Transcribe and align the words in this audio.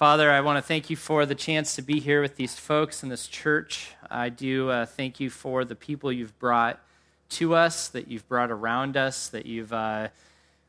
Father, 0.00 0.30
I 0.30 0.40
want 0.40 0.56
to 0.56 0.62
thank 0.62 0.88
you 0.88 0.96
for 0.96 1.26
the 1.26 1.34
chance 1.34 1.76
to 1.76 1.82
be 1.82 2.00
here 2.00 2.22
with 2.22 2.36
these 2.36 2.58
folks 2.58 3.02
in 3.02 3.10
this 3.10 3.26
church. 3.26 3.88
I 4.10 4.30
do 4.30 4.70
uh, 4.70 4.86
thank 4.86 5.20
you 5.20 5.28
for 5.28 5.62
the 5.62 5.74
people 5.74 6.10
you've 6.10 6.38
brought 6.38 6.80
to 7.32 7.54
us, 7.54 7.88
that 7.88 8.08
you've 8.08 8.26
brought 8.26 8.50
around 8.50 8.96
us, 8.96 9.28
that 9.28 9.44
you've 9.44 9.74
uh, 9.74 10.08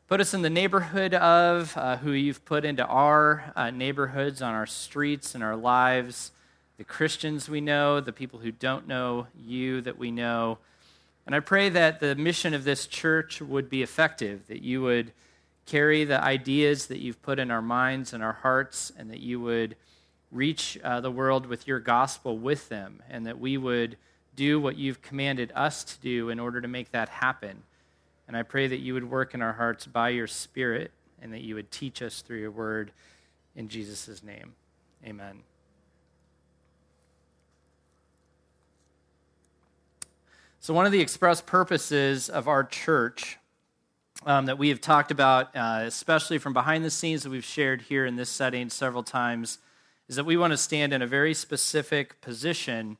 put 0.09 0.19
us 0.19 0.33
in 0.33 0.41
the 0.41 0.49
neighborhood 0.49 1.13
of, 1.13 1.77
uh, 1.77 1.95
who 1.95 2.11
you've 2.11 2.43
put 2.43 2.65
into 2.65 2.85
our 2.85 3.53
uh, 3.55 3.69
neighborhoods, 3.69 4.41
on 4.41 4.53
our 4.53 4.65
streets, 4.65 5.33
and 5.33 5.41
our 5.45 5.55
lives, 5.55 6.33
the 6.77 6.83
Christians 6.83 7.47
we 7.47 7.61
know, 7.61 8.01
the 8.01 8.11
people 8.11 8.39
who 8.39 8.51
don't 8.51 8.85
know 8.85 9.27
you 9.33 9.79
that 9.79 9.97
we 9.97 10.11
know. 10.11 10.57
And 11.25 11.33
I 11.33 11.39
pray 11.39 11.69
that 11.69 12.01
the 12.01 12.15
mission 12.15 12.53
of 12.53 12.65
this 12.65 12.85
church 12.85 13.41
would 13.41 13.69
be 13.69 13.81
effective, 13.81 14.45
that 14.47 14.61
you 14.61 14.81
would 14.81 15.13
carry 15.65 16.03
the 16.03 16.21
ideas 16.21 16.87
that 16.87 16.99
you've 16.99 17.21
put 17.21 17.39
in 17.39 17.51
our 17.51 17.61
minds 17.61 18.13
and 18.13 18.23
our 18.23 18.33
hearts, 18.33 18.91
and 18.97 19.09
that 19.09 19.19
you 19.19 19.39
would 19.39 19.75
reach 20.31 20.77
uh, 20.83 21.01
the 21.01 21.11
world 21.11 21.45
with 21.45 21.67
your 21.67 21.79
gospel 21.79 22.37
with 22.37 22.69
them, 22.69 23.01
and 23.09 23.25
that 23.25 23.39
we 23.39 23.57
would 23.57 23.97
do 24.35 24.59
what 24.59 24.77
you've 24.77 25.01
commanded 25.01 25.51
us 25.55 25.83
to 25.83 25.99
do 25.99 26.29
in 26.29 26.39
order 26.39 26.61
to 26.61 26.67
make 26.67 26.91
that 26.91 27.09
happen. 27.09 27.63
And 28.27 28.37
I 28.37 28.43
pray 28.43 28.67
that 28.67 28.79
you 28.79 28.93
would 28.93 29.09
work 29.09 29.33
in 29.33 29.41
our 29.41 29.53
hearts 29.53 29.85
by 29.85 30.09
your 30.09 30.27
Spirit, 30.27 30.91
and 31.21 31.33
that 31.33 31.41
you 31.41 31.55
would 31.55 31.69
teach 31.69 32.01
us 32.01 32.21
through 32.21 32.39
your 32.39 32.51
word. 32.51 32.91
In 33.55 33.67
Jesus' 33.67 34.23
name, 34.23 34.53
amen. 35.05 35.43
So, 40.61 40.75
one 40.75 40.85
of 40.85 40.91
the 40.91 41.01
express 41.01 41.41
purposes 41.41 42.29
of 42.29 42.47
our 42.47 42.63
church 42.63 43.39
um, 44.25 44.45
that 44.45 44.57
we 44.57 44.69
have 44.69 44.81
talked 44.81 45.11
about, 45.11 45.55
uh, 45.55 45.81
especially 45.83 46.37
from 46.37 46.53
behind 46.53 46.85
the 46.85 46.91
scenes 46.91 47.23
that 47.23 47.29
we've 47.29 47.43
shared 47.43 47.83
here 47.83 48.05
in 48.05 48.15
this 48.15 48.29
setting 48.29 48.69
several 48.69 49.03
times, 49.03 49.57
is 50.07 50.15
that 50.15 50.25
we 50.25 50.37
want 50.37 50.51
to 50.51 50.57
stand 50.57 50.93
in 50.93 51.01
a 51.01 51.07
very 51.07 51.33
specific 51.33 52.21
position 52.21 52.97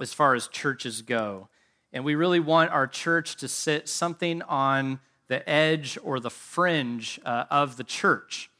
as 0.00 0.12
far 0.12 0.34
as 0.34 0.48
churches 0.48 1.02
go. 1.02 1.48
And 1.92 2.04
we 2.04 2.14
really 2.16 2.40
want 2.40 2.72
our 2.72 2.86
church 2.86 3.36
to 3.36 3.48
sit 3.48 3.88
something 3.88 4.42
on 4.42 4.98
the 5.28 5.48
edge 5.48 5.96
or 6.02 6.18
the 6.18 6.30
fringe 6.30 7.20
uh, 7.24 7.44
of 7.50 7.76
the 7.76 7.84
church. 7.84 8.50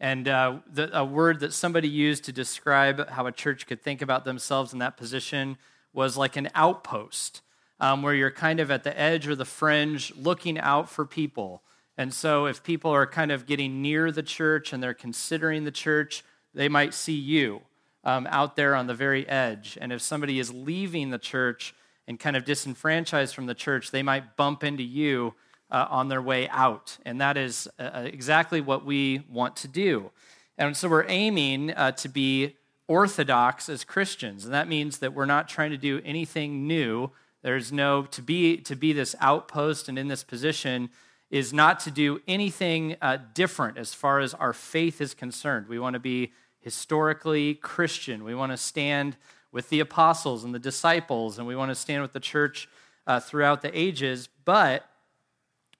And 0.00 0.26
uh, 0.26 0.56
the, 0.72 0.98
a 0.98 1.04
word 1.04 1.40
that 1.40 1.52
somebody 1.52 1.88
used 1.88 2.24
to 2.24 2.32
describe 2.32 3.10
how 3.10 3.26
a 3.26 3.32
church 3.32 3.66
could 3.66 3.82
think 3.82 4.02
about 4.02 4.24
themselves 4.24 4.72
in 4.72 4.78
that 4.80 4.96
position 4.96 5.56
was 5.92 6.16
like 6.16 6.36
an 6.36 6.48
outpost 6.54 7.42
um, 7.80 8.02
where 8.02 8.14
you're 8.14 8.30
kind 8.30 8.60
of 8.60 8.70
at 8.70 8.84
the 8.84 8.98
edge 8.98 9.26
or 9.26 9.34
the 9.34 9.44
fringe 9.44 10.12
looking 10.14 10.58
out 10.58 10.88
for 10.88 11.04
people. 11.06 11.62
And 11.96 12.14
so, 12.14 12.46
if 12.46 12.62
people 12.62 12.90
are 12.90 13.06
kind 13.06 13.32
of 13.32 13.46
getting 13.46 13.82
near 13.82 14.10
the 14.12 14.22
church 14.22 14.72
and 14.72 14.82
they're 14.82 14.94
considering 14.94 15.64
the 15.64 15.70
church, 15.70 16.24
they 16.54 16.68
might 16.68 16.94
see 16.94 17.14
you 17.14 17.62
um, 18.04 18.26
out 18.30 18.56
there 18.56 18.74
on 18.74 18.86
the 18.86 18.94
very 18.94 19.28
edge. 19.28 19.76
And 19.80 19.92
if 19.92 20.00
somebody 20.00 20.38
is 20.38 20.52
leaving 20.52 21.10
the 21.10 21.18
church 21.18 21.74
and 22.06 22.18
kind 22.18 22.36
of 22.36 22.44
disenfranchised 22.44 23.34
from 23.34 23.46
the 23.46 23.54
church, 23.54 23.90
they 23.90 24.02
might 24.02 24.36
bump 24.36 24.64
into 24.64 24.82
you 24.82 25.34
uh, 25.70 25.86
on 25.90 26.08
their 26.08 26.22
way 26.22 26.48
out. 26.48 26.98
And 27.04 27.20
that 27.20 27.36
is 27.36 27.68
uh, 27.78 27.82
uh 27.82 28.00
exactly 28.04 28.60
what 28.60 28.84
we 28.84 29.24
want 29.28 29.56
to 29.56 29.68
do. 29.68 30.10
And 30.56 30.76
so, 30.76 30.88
we're 30.88 31.08
aiming 31.08 31.72
uh, 31.72 31.92
to 31.92 32.08
be 32.08 32.56
orthodox 32.88 33.68
as 33.68 33.84
Christians. 33.84 34.44
And 34.44 34.54
that 34.54 34.68
means 34.68 34.98
that 34.98 35.12
we're 35.12 35.26
not 35.26 35.48
trying 35.48 35.70
to 35.70 35.78
do 35.78 36.00
anything 36.04 36.66
new 36.66 37.10
there's 37.42 37.72
no, 37.72 38.02
to 38.04 38.22
be, 38.22 38.58
to 38.58 38.76
be 38.76 38.92
this 38.92 39.14
outpost 39.20 39.88
and 39.88 39.98
in 39.98 40.08
this 40.08 40.24
position 40.24 40.90
is 41.30 41.52
not 41.52 41.80
to 41.80 41.90
do 41.90 42.20
anything 42.26 42.96
uh, 43.00 43.18
different 43.34 43.78
as 43.78 43.94
far 43.94 44.18
as 44.18 44.34
our 44.34 44.52
faith 44.52 45.00
is 45.00 45.14
concerned. 45.14 45.68
We 45.68 45.78
want 45.78 45.94
to 45.94 46.00
be 46.00 46.32
historically 46.58 47.54
Christian. 47.54 48.24
We 48.24 48.34
want 48.34 48.52
to 48.52 48.56
stand 48.56 49.16
with 49.52 49.68
the 49.68 49.80
apostles 49.80 50.44
and 50.44 50.54
the 50.54 50.58
disciples, 50.58 51.38
and 51.38 51.46
we 51.46 51.56
want 51.56 51.70
to 51.70 51.74
stand 51.74 52.02
with 52.02 52.12
the 52.12 52.20
church 52.20 52.68
uh, 53.06 53.20
throughout 53.20 53.62
the 53.62 53.76
ages, 53.78 54.28
but 54.44 54.88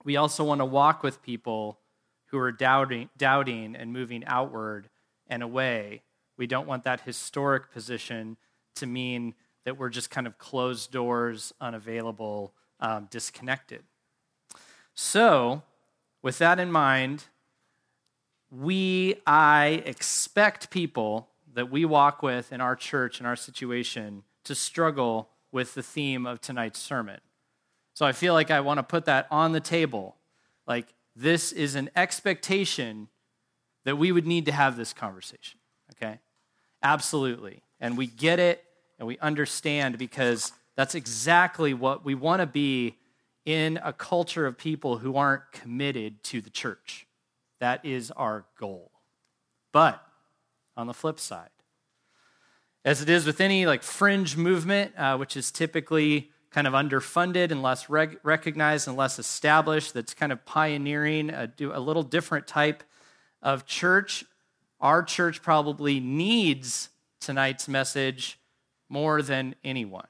we 0.03 0.17
also 0.17 0.43
want 0.43 0.59
to 0.59 0.65
walk 0.65 1.03
with 1.03 1.21
people 1.21 1.79
who 2.27 2.37
are 2.39 2.51
doubting, 2.51 3.09
doubting 3.17 3.75
and 3.75 3.93
moving 3.93 4.23
outward 4.25 4.89
and 5.27 5.43
away. 5.43 6.01
We 6.37 6.47
don't 6.47 6.67
want 6.67 6.85
that 6.85 7.01
historic 7.01 7.71
position 7.71 8.37
to 8.75 8.87
mean 8.87 9.35
that 9.65 9.77
we're 9.77 9.89
just 9.89 10.09
kind 10.09 10.27
of 10.27 10.37
closed 10.37 10.91
doors, 10.91 11.53
unavailable, 11.61 12.53
um, 12.79 13.07
disconnected. 13.09 13.83
So, 14.93 15.63
with 16.21 16.37
that 16.39 16.59
in 16.59 16.71
mind, 16.71 17.25
we, 18.49 19.15
I 19.25 19.83
expect 19.85 20.69
people 20.69 21.29
that 21.53 21.71
we 21.71 21.85
walk 21.85 22.21
with 22.21 22.51
in 22.51 22.61
our 22.61 22.75
church, 22.75 23.19
in 23.19 23.25
our 23.25 23.35
situation, 23.35 24.23
to 24.43 24.55
struggle 24.55 25.29
with 25.51 25.73
the 25.73 25.83
theme 25.83 26.25
of 26.25 26.41
tonight's 26.41 26.79
sermon. 26.79 27.19
So 27.93 28.05
I 28.05 28.11
feel 28.11 28.33
like 28.33 28.51
I 28.51 28.61
want 28.61 28.77
to 28.79 28.83
put 28.83 29.05
that 29.05 29.27
on 29.29 29.51
the 29.51 29.59
table. 29.59 30.15
Like, 30.65 30.87
this 31.15 31.51
is 31.51 31.75
an 31.75 31.89
expectation 31.95 33.09
that 33.83 33.97
we 33.97 34.11
would 34.11 34.25
need 34.25 34.45
to 34.45 34.51
have 34.51 34.77
this 34.77 34.93
conversation, 34.93 35.59
okay? 35.91 36.19
Absolutely. 36.81 37.63
And 37.79 37.97
we 37.97 38.07
get 38.07 38.39
it 38.39 38.63
and 39.01 39.07
we 39.07 39.17
understand 39.17 39.97
because 39.97 40.51
that's 40.75 40.93
exactly 40.93 41.73
what 41.73 42.05
we 42.05 42.13
want 42.13 42.39
to 42.39 42.45
be 42.45 42.99
in 43.47 43.79
a 43.83 43.91
culture 43.91 44.45
of 44.45 44.59
people 44.59 44.99
who 44.99 45.15
aren't 45.15 45.41
committed 45.51 46.21
to 46.25 46.39
the 46.39 46.51
church. 46.51 47.07
That 47.59 47.83
is 47.83 48.11
our 48.11 48.45
goal. 48.59 48.91
But 49.71 49.99
on 50.77 50.85
the 50.85 50.93
flip 50.93 51.19
side, 51.19 51.49
as 52.85 53.01
it 53.01 53.09
is 53.09 53.25
with 53.25 53.41
any 53.41 53.65
like 53.65 53.81
fringe 53.81 54.37
movement, 54.37 54.93
uh, 54.95 55.17
which 55.17 55.35
is 55.35 55.49
typically 55.49 56.29
kind 56.51 56.67
of 56.67 56.73
underfunded 56.73 57.49
and 57.49 57.63
less 57.63 57.89
reg- 57.89 58.19
recognized 58.21 58.87
and 58.87 58.95
less 58.95 59.17
established, 59.17 59.95
that's 59.95 60.13
kind 60.13 60.31
of 60.31 60.45
pioneering 60.45 61.31
a, 61.31 61.51
a 61.59 61.79
little 61.79 62.03
different 62.03 62.45
type 62.45 62.83
of 63.41 63.65
church. 63.65 64.23
Our 64.79 65.01
church 65.01 65.41
probably 65.41 65.99
needs 65.99 66.89
tonight's 67.19 67.67
message 67.67 68.37
more 68.91 69.21
than 69.21 69.55
anyone. 69.63 70.07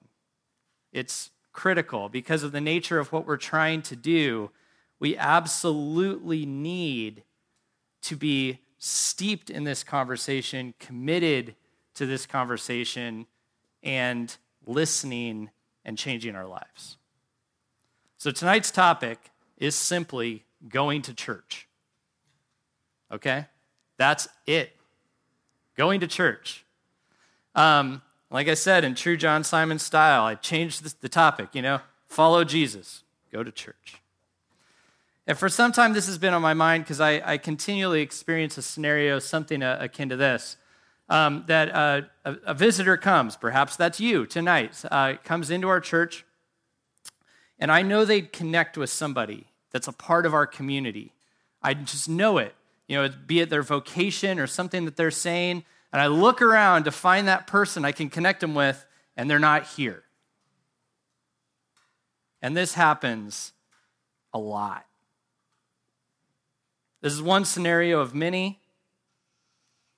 It's 0.92 1.30
critical 1.54 2.10
because 2.10 2.44
of 2.44 2.52
the 2.52 2.60
nature 2.60 3.00
of 3.00 3.12
what 3.12 3.28
we're 3.28 3.38
trying 3.38 3.82
to 3.84 3.96
do. 3.96 4.50
We 5.00 5.16
absolutely 5.16 6.46
need 6.46 7.24
to 8.04 8.16
be 8.16 8.60
steeped 8.80 9.50
in 9.50 9.64
this 9.64 9.84
conversation, 9.84 10.74
committed 10.80 11.56
to 11.94 12.06
this 12.06 12.26
conversation, 12.26 13.28
and 13.84 14.36
listening 14.66 15.52
and 15.86 15.98
changing 15.98 16.36
our 16.36 16.48
lives. 16.48 16.98
So 18.18 18.32
tonight's 18.32 18.72
topic 18.72 19.20
is 19.58 19.76
simply 19.76 20.46
going 20.68 21.04
to 21.04 21.14
church. 21.14 21.68
Okay? 23.12 23.46
That's 23.98 24.28
it. 24.48 24.76
Going 25.78 26.00
to 26.00 26.08
church. 26.08 26.66
Um, 27.54 28.02
like 28.32 28.48
I 28.48 28.54
said, 28.54 28.84
in 28.84 28.96
true 28.96 29.18
John 29.18 29.44
Simon 29.44 29.78
style, 29.78 30.24
I 30.24 30.36
changed 30.36 31.02
the 31.02 31.10
topic, 31.10 31.50
you 31.54 31.62
know, 31.62 31.82
follow 32.08 32.44
Jesus, 32.44 33.04
go 33.32 33.44
to 33.44 33.52
church. 33.52 34.02
And 35.28 35.38
for 35.38 35.50
some 35.50 35.72
time, 35.72 35.94
this 35.94 36.08
has 36.08 36.18
been 36.18 36.34
on 36.34 36.42
my 36.42 36.54
mind 36.54 36.84
because 36.84 37.00
I, 37.00 37.22
I, 37.24 37.38
continually 37.38 38.02
experience 38.02 38.58
a 38.58 38.62
scenario, 38.62 39.20
something 39.20 39.62
uh, 39.62 39.78
akin 39.80 40.10
to 40.10 40.16
this. 40.16 40.58
Um, 41.10 41.44
that 41.48 41.76
uh, 41.76 42.02
a, 42.24 42.36
a, 42.48 42.54
visitor 42.54 42.96
comes, 42.96 43.36
perhaps 43.36 43.76
that's 43.76 44.00
you 44.00 44.26
tonight, 44.26 44.82
uh, 44.90 45.16
comes 45.26 45.52
into 45.52 45.68
our 45.68 45.82
church, 45.82 46.26
and 47.60 47.70
I 47.70 47.82
know 47.82 48.06
they'd 48.06 48.32
connect 48.32 48.78
with 48.78 48.90
somebody 48.90 49.48
that's 49.72 49.90
a 49.90 49.94
part 49.94 50.26
of 50.26 50.34
our 50.34 50.48
community. 50.48 51.12
I 51.62 51.74
just 51.74 52.08
know 52.08 52.38
it, 52.38 52.56
you 52.88 52.96
know, 52.96 53.10
be 53.28 53.42
it 53.42 53.50
their 53.50 53.62
vocation 53.62 54.40
or 54.40 54.48
something 54.48 54.86
that 54.86 54.96
they're 54.96 55.12
saying 55.12 55.66
and 55.92 56.02
I 56.02 56.08
look 56.08 56.42
around 56.42 56.86
to 56.86 56.92
find 56.92 57.28
that 57.28 57.48
person 57.48 57.84
I 57.86 57.92
can 57.92 58.10
connect 58.10 58.42
them 58.42 58.56
with, 58.56 58.86
and 59.18 59.30
they're 59.30 59.40
not 59.40 59.68
here. 59.68 60.04
And 62.42 62.56
this 62.56 62.74
happens 62.74 63.54
a 64.34 64.40
lot. 64.40 64.86
This 67.02 67.14
is 67.14 67.22
one 67.22 67.46
scenario 67.46 68.00
of 68.00 68.14
many, 68.14 68.60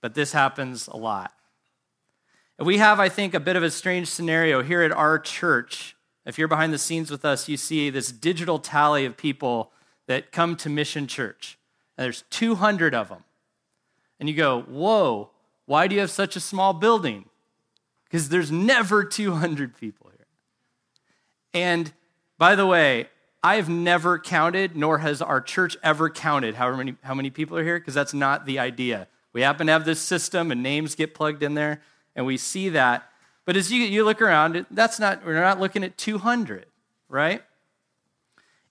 but 0.01 0.15
this 0.15 0.31
happens 0.31 0.87
a 0.87 0.97
lot. 0.97 1.33
We 2.59 2.77
have, 2.77 2.99
I 2.99 3.09
think, 3.09 3.33
a 3.33 3.39
bit 3.39 3.55
of 3.55 3.63
a 3.63 3.71
strange 3.71 4.07
scenario 4.07 4.61
here 4.61 4.83
at 4.83 4.91
our 4.91 5.19
church. 5.19 5.95
If 6.25 6.37
you're 6.37 6.47
behind 6.47 6.73
the 6.73 6.77
scenes 6.77 7.11
with 7.11 7.25
us, 7.25 7.49
you 7.49 7.57
see 7.57 7.89
this 7.89 8.11
digital 8.11 8.59
tally 8.59 9.05
of 9.05 9.17
people 9.17 9.71
that 10.07 10.31
come 10.31 10.55
to 10.57 10.69
Mission 10.69 11.07
Church. 11.07 11.57
And 11.97 12.05
there's 12.05 12.23
200 12.29 12.95
of 12.95 13.09
them. 13.09 13.23
And 14.19 14.29
you 14.29 14.35
go, 14.35 14.61
whoa, 14.61 15.31
why 15.73 15.87
do 15.87 15.95
you 15.95 16.01
have 16.01 16.11
such 16.11 16.35
a 16.35 16.39
small 16.39 16.71
building? 16.71 17.25
Because 18.03 18.29
there's 18.29 18.51
never 18.51 19.03
200 19.03 19.75
people 19.75 20.11
here. 20.15 20.27
And 21.51 21.91
by 22.37 22.53
the 22.53 22.67
way, 22.67 23.09
I've 23.41 23.69
never 23.69 24.19
counted, 24.19 24.77
nor 24.77 24.99
has 24.99 25.19
our 25.19 25.41
church 25.41 25.75
ever 25.81 26.11
counted 26.11 26.53
how 26.53 26.75
many, 26.75 26.93
how 27.01 27.15
many 27.15 27.31
people 27.31 27.57
are 27.57 27.63
here, 27.63 27.79
because 27.79 27.95
that's 27.95 28.13
not 28.13 28.45
the 28.45 28.59
idea. 28.59 29.07
We 29.33 29.41
happen 29.41 29.65
to 29.65 29.73
have 29.73 29.83
this 29.83 29.99
system 29.99 30.51
and 30.51 30.61
names 30.61 30.93
get 30.93 31.15
plugged 31.15 31.41
in 31.41 31.55
there, 31.55 31.81
and 32.15 32.23
we 32.23 32.37
see 32.37 32.69
that. 32.69 33.09
But 33.43 33.57
as 33.57 33.71
you, 33.71 33.81
you 33.81 34.05
look 34.05 34.21
around, 34.21 34.67
that's 34.69 34.99
not, 34.99 35.25
we're 35.25 35.41
not 35.41 35.59
looking 35.59 35.83
at 35.83 35.97
200, 35.97 36.67
right? 37.09 37.41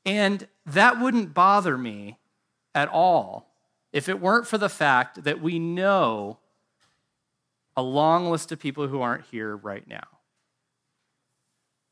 And 0.07 0.47
that 0.67 1.01
wouldn't 1.01 1.35
bother 1.35 1.77
me 1.77 2.19
at 2.77 2.89
all 2.89 3.49
if 3.93 4.09
it 4.09 4.21
weren't 4.21 4.47
for 4.47 4.57
the 4.57 4.69
fact 4.69 5.25
that 5.25 5.41
we 5.43 5.59
know 5.59 6.39
a 7.77 7.83
long 7.83 8.31
list 8.31 8.53
of 8.53 8.59
people 8.59 8.89
who 8.89 9.01
aren't 9.01 9.25
here 9.27 9.57
right 9.57 9.87
now. 9.87 10.07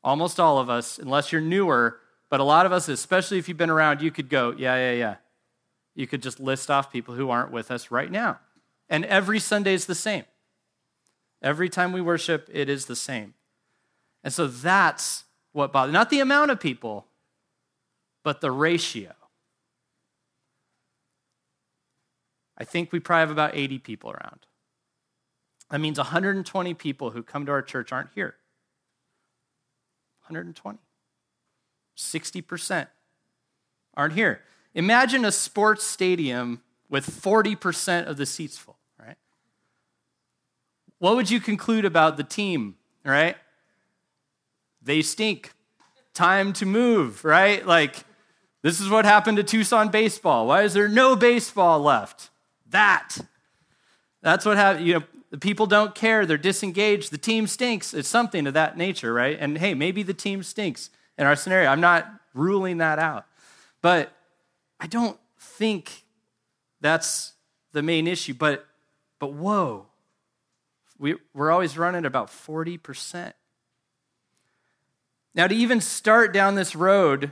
Almost 0.03 0.39
all 0.39 0.57
of 0.57 0.69
us, 0.69 0.97
unless 0.97 1.31
you're 1.31 1.41
newer, 1.41 1.99
but 2.29 2.39
a 2.39 2.43
lot 2.43 2.65
of 2.65 2.71
us, 2.71 2.87
especially 2.87 3.37
if 3.37 3.47
you've 3.47 3.57
been 3.57 3.69
around, 3.69 4.01
you 4.01 4.11
could 4.11 4.29
go, 4.29 4.53
yeah, 4.57 4.75
yeah, 4.75 4.93
yeah. 4.93 5.15
You 5.95 6.07
could 6.07 6.21
just 6.21 6.39
list 6.39 6.71
off 6.71 6.91
people 6.91 7.15
who 7.15 7.29
aren't 7.29 7.51
with 7.51 7.69
us 7.69 7.91
right 7.91 8.09
now. 8.09 8.39
And 8.89 9.05
every 9.05 9.39
Sunday 9.39 9.73
is 9.73 9.85
the 9.85 9.95
same. 9.95 10.23
Every 11.41 11.69
time 11.69 11.91
we 11.91 12.01
worship, 12.01 12.49
it 12.51 12.69
is 12.69 12.85
the 12.85 12.95
same. 12.95 13.33
And 14.23 14.33
so 14.33 14.47
that's 14.47 15.25
what 15.51 15.73
bothers, 15.73 15.93
not 15.93 16.09
the 16.09 16.19
amount 16.19 16.51
of 16.51 16.59
people, 16.59 17.07
but 18.23 18.41
the 18.41 18.51
ratio. 18.51 19.13
I 22.57 22.63
think 22.63 22.91
we 22.91 22.99
probably 22.99 23.21
have 23.21 23.31
about 23.31 23.55
80 23.55 23.79
people 23.79 24.11
around. 24.11 24.45
That 25.71 25.79
means 25.79 25.97
120 25.97 26.73
people 26.73 27.11
who 27.11 27.23
come 27.23 27.45
to 27.45 27.51
our 27.53 27.61
church 27.61 27.93
aren't 27.93 28.09
here. 28.13 28.35
120. 30.27 30.77
60% 31.97 32.87
aren't 33.95 34.13
here. 34.13 34.41
Imagine 34.73 35.23
a 35.23 35.31
sports 35.31 35.85
stadium 35.85 36.61
with 36.89 37.07
40% 37.07 38.05
of 38.05 38.17
the 38.17 38.25
seats 38.25 38.57
full, 38.57 38.77
right? 38.99 39.15
What 40.99 41.15
would 41.15 41.31
you 41.31 41.39
conclude 41.39 41.85
about 41.85 42.17
the 42.17 42.23
team, 42.23 42.75
right? 43.05 43.37
They 44.81 45.01
stink. 45.01 45.53
Time 46.13 46.51
to 46.53 46.65
move, 46.65 47.23
right? 47.23 47.65
Like, 47.65 48.03
this 48.61 48.81
is 48.81 48.89
what 48.89 49.05
happened 49.05 49.37
to 49.37 49.43
Tucson 49.43 49.87
baseball. 49.87 50.47
Why 50.47 50.63
is 50.63 50.73
there 50.73 50.89
no 50.89 51.15
baseball 51.15 51.79
left? 51.79 52.29
That. 52.69 53.17
That's 54.21 54.45
what 54.45 54.57
happened. 54.57 54.85
You 54.85 54.93
know, 54.95 55.03
the 55.31 55.37
people 55.37 55.65
don't 55.65 55.95
care. 55.95 56.25
They're 56.25 56.37
disengaged. 56.37 57.11
The 57.11 57.17
team 57.17 57.47
stinks. 57.47 57.93
It's 57.93 58.09
something 58.09 58.45
of 58.45 58.53
that 58.53 58.77
nature, 58.77 59.13
right? 59.13 59.37
And 59.39 59.57
hey, 59.57 59.73
maybe 59.73 60.03
the 60.03 60.13
team 60.13 60.43
stinks 60.43 60.89
in 61.17 61.25
our 61.25 61.37
scenario. 61.37 61.69
I'm 61.69 61.81
not 61.81 62.11
ruling 62.33 62.77
that 62.77 62.99
out. 62.99 63.25
But 63.81 64.11
I 64.79 64.87
don't 64.87 65.17
think 65.39 66.03
that's 66.81 67.33
the 67.71 67.81
main 67.81 68.07
issue. 68.07 68.33
But, 68.33 68.65
but 69.19 69.31
whoa, 69.33 69.87
we, 70.99 71.15
we're 71.33 71.49
always 71.49 71.77
running 71.77 72.05
about 72.05 72.27
40%. 72.27 73.31
Now, 75.33 75.47
to 75.47 75.55
even 75.55 75.79
start 75.79 76.33
down 76.33 76.55
this 76.55 76.75
road 76.75 77.31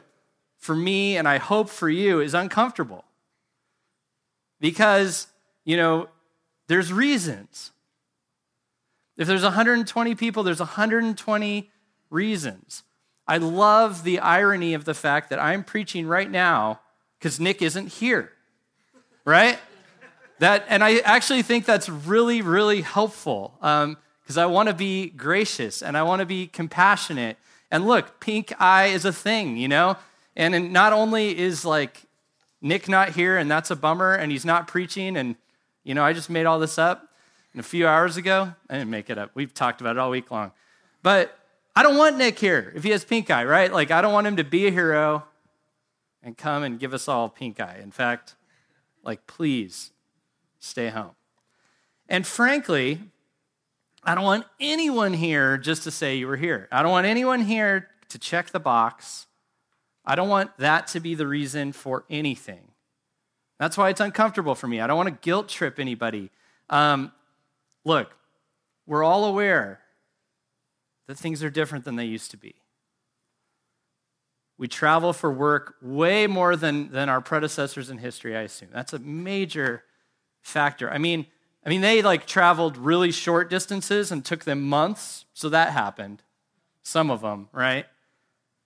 for 0.57 0.73
me, 0.73 1.17
and 1.17 1.27
I 1.27 1.37
hope 1.37 1.69
for 1.69 1.89
you, 1.89 2.21
is 2.21 2.33
uncomfortable. 2.33 3.03
Because, 4.61 5.27
you 5.65 5.75
know, 5.75 6.07
there's 6.67 6.93
reasons. 6.93 7.71
If 9.19 9.27
there's 9.27 9.43
120 9.43 10.15
people, 10.15 10.43
there's 10.43 10.61
120 10.61 11.69
reasons. 12.09 12.83
I 13.27 13.37
love 13.37 14.05
the 14.05 14.19
irony 14.19 14.73
of 14.73 14.85
the 14.85 14.93
fact 14.93 15.29
that 15.29 15.39
I'm 15.39 15.65
preaching 15.65 16.07
right 16.07 16.31
now 16.31 16.79
because 17.19 17.37
Nick 17.37 17.61
isn't 17.61 17.87
here, 17.87 18.31
right? 19.25 19.59
That, 20.39 20.65
and 20.69 20.81
I 20.81 20.99
actually 20.99 21.41
think 21.41 21.65
that's 21.65 21.89
really, 21.89 22.41
really 22.41 22.79
helpful 22.79 23.55
because 23.59 24.37
um, 24.37 24.37
I 24.37 24.45
want 24.45 24.69
to 24.69 24.73
be 24.73 25.09
gracious 25.09 25.83
and 25.83 25.97
I 25.97 26.03
want 26.03 26.21
to 26.21 26.25
be 26.25 26.47
compassionate. 26.47 27.35
And 27.69 27.85
look, 27.85 28.21
pink 28.21 28.53
eye 28.57 28.85
is 28.85 29.03
a 29.03 29.11
thing, 29.11 29.57
you 29.57 29.67
know? 29.67 29.97
And 30.37 30.71
not 30.71 30.93
only 30.93 31.37
is 31.37 31.65
like 31.65 32.03
Nick 32.61 32.87
not 32.87 33.09
here 33.09 33.37
and 33.37 33.51
that's 33.51 33.69
a 33.69 33.75
bummer 33.75 34.13
and 34.13 34.31
he's 34.31 34.45
not 34.45 34.69
preaching 34.69 35.17
and, 35.17 35.35
you 35.83 35.93
know, 35.93 36.05
I 36.05 36.13
just 36.13 36.29
made 36.29 36.45
all 36.45 36.57
this 36.57 36.77
up, 36.77 37.08
and 37.53 37.59
a 37.59 37.63
few 37.63 37.87
hours 37.87 38.17
ago. 38.17 38.53
I 38.69 38.73
didn't 38.75 38.89
make 38.89 39.09
it 39.09 39.17
up. 39.17 39.31
We've 39.33 39.53
talked 39.53 39.81
about 39.81 39.95
it 39.95 39.99
all 39.99 40.09
week 40.09 40.31
long. 40.31 40.51
But 41.01 41.37
I 41.75 41.83
don't 41.83 41.97
want 41.97 42.17
Nick 42.17 42.39
here 42.39 42.71
if 42.75 42.83
he 42.83 42.89
has 42.91 43.05
pink 43.05 43.29
eye, 43.29 43.45
right? 43.45 43.71
Like, 43.71 43.91
I 43.91 44.01
don't 44.01 44.13
want 44.13 44.27
him 44.27 44.37
to 44.37 44.43
be 44.43 44.67
a 44.67 44.71
hero 44.71 45.23
and 46.21 46.37
come 46.37 46.63
and 46.63 46.79
give 46.79 46.93
us 46.93 47.07
all 47.07 47.29
pink 47.29 47.59
eye. 47.59 47.79
In 47.81 47.91
fact, 47.91 48.35
like, 49.03 49.25
please 49.27 49.91
stay 50.59 50.89
home. 50.89 51.15
And 52.07 52.25
frankly, 52.25 52.99
I 54.03 54.15
don't 54.15 54.23
want 54.23 54.45
anyone 54.59 55.13
here 55.13 55.57
just 55.57 55.83
to 55.83 55.91
say 55.91 56.15
you 56.15 56.27
were 56.27 56.37
here. 56.37 56.67
I 56.71 56.81
don't 56.81 56.91
want 56.91 57.07
anyone 57.07 57.41
here 57.41 57.89
to 58.09 58.17
check 58.17 58.49
the 58.49 58.59
box. 58.59 59.27
I 60.05 60.15
don't 60.15 60.29
want 60.29 60.57
that 60.57 60.87
to 60.87 60.99
be 60.99 61.15
the 61.15 61.27
reason 61.27 61.71
for 61.71 62.05
anything. 62.09 62.71
That's 63.59 63.77
why 63.77 63.89
it's 63.89 63.99
uncomfortable 63.99 64.55
for 64.55 64.67
me. 64.67 64.79
I 64.79 64.87
don't 64.87 64.97
want 64.97 65.09
to 65.09 65.19
guilt 65.21 65.49
trip 65.49 65.79
anybody. 65.79 66.31
Um, 66.69 67.11
Look, 67.85 68.15
we're 68.85 69.03
all 69.03 69.25
aware 69.25 69.79
that 71.07 71.17
things 71.17 71.43
are 71.43 71.49
different 71.49 71.85
than 71.85 71.95
they 71.95 72.05
used 72.05 72.31
to 72.31 72.37
be. 72.37 72.55
We 74.57 74.67
travel 74.67 75.13
for 75.13 75.31
work 75.31 75.75
way 75.81 76.27
more 76.27 76.55
than, 76.55 76.91
than 76.91 77.07
our 77.07 77.21
predecessors 77.21 77.89
in 77.89 77.97
history, 77.97 78.35
I 78.35 78.41
assume. 78.41 78.69
That's 78.73 78.93
a 78.93 78.99
major 78.99 79.83
factor. 80.41 80.91
I 80.91 80.97
mean, 80.97 81.25
I 81.65 81.69
mean, 81.69 81.81
they 81.81 82.01
like 82.01 82.25
traveled 82.25 82.77
really 82.77 83.11
short 83.11 83.49
distances 83.49 84.11
and 84.11 84.23
took 84.23 84.43
them 84.43 84.61
months, 84.61 85.25
so 85.33 85.49
that 85.49 85.71
happened. 85.71 86.23
Some 86.83 87.09
of 87.09 87.21
them, 87.21 87.49
right? 87.51 87.85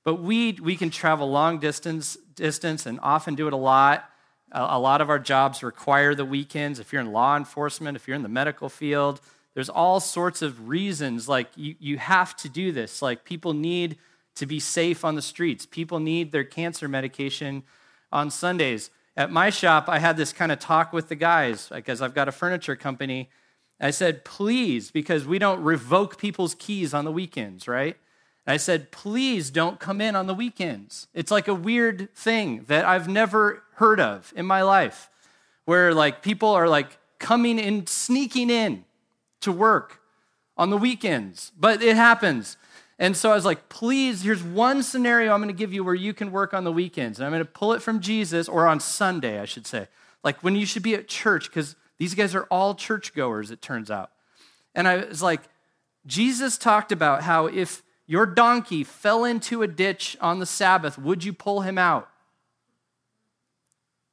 But 0.03 0.15
we 0.15 0.53
we 0.53 0.75
can 0.75 0.89
travel 0.89 1.29
long 1.29 1.59
distance 1.59 2.17
distance 2.35 2.85
and 2.85 2.99
often 3.01 3.35
do 3.35 3.47
it 3.47 3.53
a 3.53 3.57
lot. 3.57 4.09
A 4.53 4.79
lot 4.79 5.01
of 5.01 5.09
our 5.09 5.19
jobs 5.19 5.63
require 5.63 6.13
the 6.13 6.25
weekends. 6.25 6.79
If 6.79 6.93
you're 6.93 7.01
in 7.01 7.11
law 7.11 7.35
enforcement, 7.35 7.95
if 7.95 8.07
you're 8.07 8.15
in 8.15 8.21
the 8.21 8.29
medical 8.29 8.69
field, 8.69 9.19
there's 9.55 9.69
all 9.69 9.99
sorts 9.99 10.41
of 10.41 10.69
reasons. 10.69 11.27
Like, 11.27 11.49
you, 11.55 11.75
you 11.79 11.97
have 11.97 12.35
to 12.37 12.49
do 12.49 12.71
this. 12.71 13.01
Like, 13.01 13.23
people 13.25 13.53
need 13.53 13.97
to 14.35 14.45
be 14.45 14.59
safe 14.59 15.03
on 15.05 15.15
the 15.15 15.21
streets, 15.21 15.65
people 15.65 15.99
need 15.99 16.31
their 16.31 16.43
cancer 16.43 16.87
medication 16.87 17.63
on 18.11 18.31
Sundays. 18.31 18.89
At 19.15 19.31
my 19.31 19.51
shop, 19.51 19.85
I 19.87 19.99
had 19.99 20.17
this 20.17 20.33
kind 20.33 20.51
of 20.51 20.59
talk 20.59 20.91
with 20.91 21.07
the 21.07 21.15
guys 21.15 21.69
because 21.71 22.01
I've 22.01 22.15
got 22.15 22.27
a 22.27 22.31
furniture 22.31 22.75
company. 22.75 23.29
I 23.79 23.91
said, 23.91 24.23
please, 24.23 24.89
because 24.91 25.25
we 25.25 25.37
don't 25.37 25.61
revoke 25.61 26.17
people's 26.17 26.55
keys 26.55 26.93
on 26.93 27.05
the 27.05 27.11
weekends, 27.11 27.67
right? 27.67 27.97
I 28.45 28.57
said, 28.57 28.91
please 28.91 29.49
don't 29.49 29.79
come 29.79 30.01
in 30.01 30.15
on 30.15 30.27
the 30.27 30.33
weekends. 30.33 31.07
It's 31.13 31.31
like 31.31 31.47
a 31.47 31.53
weird 31.53 32.13
thing 32.15 32.65
that 32.67 32.85
I've 32.85 33.07
never 33.07 33.63
heard 33.75 33.99
of 33.99 34.33
in 34.35 34.45
my 34.45 34.61
life, 34.61 35.09
where 35.65 35.93
like 35.93 36.21
people 36.21 36.49
are 36.49 36.67
like 36.67 36.97
coming 37.19 37.57
in, 37.57 37.87
sneaking 37.87 38.49
in 38.49 38.83
to 39.41 39.51
work 39.51 40.01
on 40.57 40.69
the 40.69 40.77
weekends, 40.77 41.51
but 41.57 41.81
it 41.81 41.95
happens. 41.95 42.57
And 42.99 43.17
so 43.17 43.31
I 43.31 43.35
was 43.35 43.45
like, 43.45 43.69
please, 43.69 44.21
here's 44.21 44.43
one 44.43 44.83
scenario 44.83 45.33
I'm 45.33 45.41
going 45.41 45.47
to 45.53 45.57
give 45.57 45.73
you 45.73 45.83
where 45.83 45.95
you 45.95 46.13
can 46.13 46.31
work 46.31 46.53
on 46.53 46.63
the 46.63 46.71
weekends. 46.71 47.19
And 47.19 47.25
I'm 47.25 47.31
going 47.31 47.43
to 47.43 47.51
pull 47.51 47.73
it 47.73 47.81
from 47.81 48.01
Jesus, 48.01 48.47
or 48.47 48.67
on 48.67 48.79
Sunday, 48.79 49.39
I 49.39 49.45
should 49.45 49.65
say. 49.65 49.87
Like 50.23 50.43
when 50.43 50.55
you 50.55 50.65
should 50.65 50.83
be 50.83 50.95
at 50.95 51.07
church, 51.07 51.49
because 51.49 51.75
these 51.97 52.13
guys 52.13 52.35
are 52.35 52.43
all 52.51 52.75
churchgoers, 52.75 53.51
it 53.51 53.61
turns 53.61 53.89
out. 53.89 54.11
And 54.75 54.87
I 54.87 55.05
was 55.05 55.21
like, 55.21 55.41
Jesus 56.05 56.57
talked 56.57 56.91
about 56.91 57.23
how 57.23 57.47
if 57.47 57.81
your 58.05 58.25
donkey 58.25 58.83
fell 58.83 59.23
into 59.23 59.61
a 59.61 59.67
ditch 59.67 60.17
on 60.19 60.39
the 60.39 60.45
Sabbath, 60.45 60.97
would 60.97 61.23
you 61.23 61.33
pull 61.33 61.61
him 61.61 61.77
out? 61.77 62.09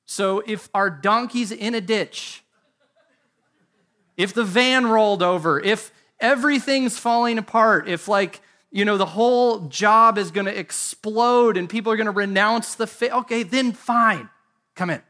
So 0.07 0.43
if 0.47 0.69
our 0.75 0.91
donkey's 0.91 1.53
in 1.53 1.75
a 1.75 1.81
ditch, 1.81 2.43
if 4.17 4.35
the 4.35 4.45
van 4.45 4.87
rolled 4.87 5.23
over, 5.23 5.61
if 5.61 5.93
everything's 6.19 6.99
falling 6.99 7.39
apart, 7.39 7.89
if 7.89 8.09
like, 8.09 8.41
you 8.71 8.85
know, 8.85 8.97
the 8.97 9.07
whole 9.07 9.61
job 9.69 10.19
is 10.19 10.31
going 10.31 10.47
to 10.47 10.57
explode 10.57 11.57
and 11.57 11.69
people 11.69 11.93
are 11.93 11.97
going 11.97 12.07
to 12.07 12.13
renounce 12.13 12.75
the 12.75 12.87
faith, 12.87 13.13
okay, 13.13 13.43
then 13.43 13.73
fine, 13.73 14.29
come 14.75 14.91
in. 14.91 15.03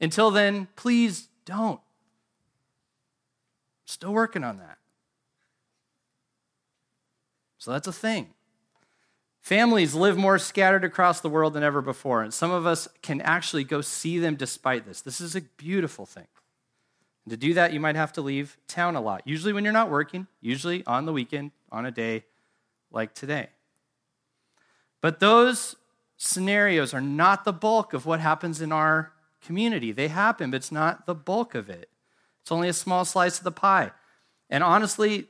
Until 0.00 0.30
then, 0.30 0.68
please 0.76 1.28
don't. 1.44 1.80
Still 3.84 4.12
working 4.12 4.44
on 4.44 4.58
that. 4.58 4.77
So 7.68 7.72
that's 7.72 7.86
a 7.86 7.92
thing. 7.92 8.28
Families 9.42 9.92
live 9.94 10.16
more 10.16 10.38
scattered 10.38 10.84
across 10.84 11.20
the 11.20 11.28
world 11.28 11.52
than 11.52 11.62
ever 11.62 11.82
before, 11.82 12.22
and 12.22 12.32
some 12.32 12.50
of 12.50 12.64
us 12.64 12.88
can 13.02 13.20
actually 13.20 13.62
go 13.62 13.82
see 13.82 14.18
them 14.18 14.36
despite 14.36 14.86
this. 14.86 15.02
This 15.02 15.20
is 15.20 15.36
a 15.36 15.42
beautiful 15.42 16.06
thing. 16.06 16.28
And 17.26 17.30
to 17.30 17.36
do 17.36 17.52
that, 17.52 17.74
you 17.74 17.78
might 17.78 17.94
have 17.94 18.10
to 18.14 18.22
leave 18.22 18.56
town 18.68 18.96
a 18.96 19.02
lot, 19.02 19.20
usually 19.26 19.52
when 19.52 19.64
you're 19.64 19.72
not 19.74 19.90
working, 19.90 20.28
usually 20.40 20.82
on 20.86 21.04
the 21.04 21.12
weekend, 21.12 21.50
on 21.70 21.84
a 21.84 21.90
day 21.90 22.24
like 22.90 23.12
today. 23.12 23.48
But 25.02 25.20
those 25.20 25.76
scenarios 26.16 26.94
are 26.94 27.02
not 27.02 27.44
the 27.44 27.52
bulk 27.52 27.92
of 27.92 28.06
what 28.06 28.20
happens 28.20 28.62
in 28.62 28.72
our 28.72 29.12
community. 29.44 29.92
They 29.92 30.08
happen, 30.08 30.52
but 30.52 30.56
it's 30.56 30.72
not 30.72 31.04
the 31.04 31.14
bulk 31.14 31.54
of 31.54 31.68
it. 31.68 31.90
It's 32.40 32.50
only 32.50 32.70
a 32.70 32.72
small 32.72 33.04
slice 33.04 33.36
of 33.36 33.44
the 33.44 33.52
pie. 33.52 33.90
And 34.48 34.64
honestly, 34.64 35.26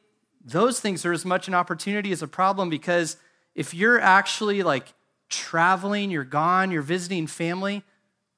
those 0.51 0.81
things 0.81 1.05
are 1.05 1.13
as 1.13 1.25
much 1.25 1.49
an 1.49 1.55
opportunity 1.55 2.11
as 2.13 2.23
a 2.23 2.29
problem 2.29 2.71
because 2.71 3.17
if 3.55 3.75
you're 3.75 4.01
actually 4.01 4.63
like 4.63 4.95
traveling, 5.29 6.11
you're 6.11 6.25
gone, 6.25 6.71
you're 6.71 6.83
visiting 6.83 7.27
family, 7.27 7.83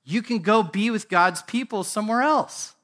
you 0.04 0.22
can 0.22 0.40
go 0.40 0.62
be 0.62 0.90
with 0.90 1.08
God's 1.08 1.42
people 1.42 1.84
somewhere 1.84 2.22
else. 2.22 2.74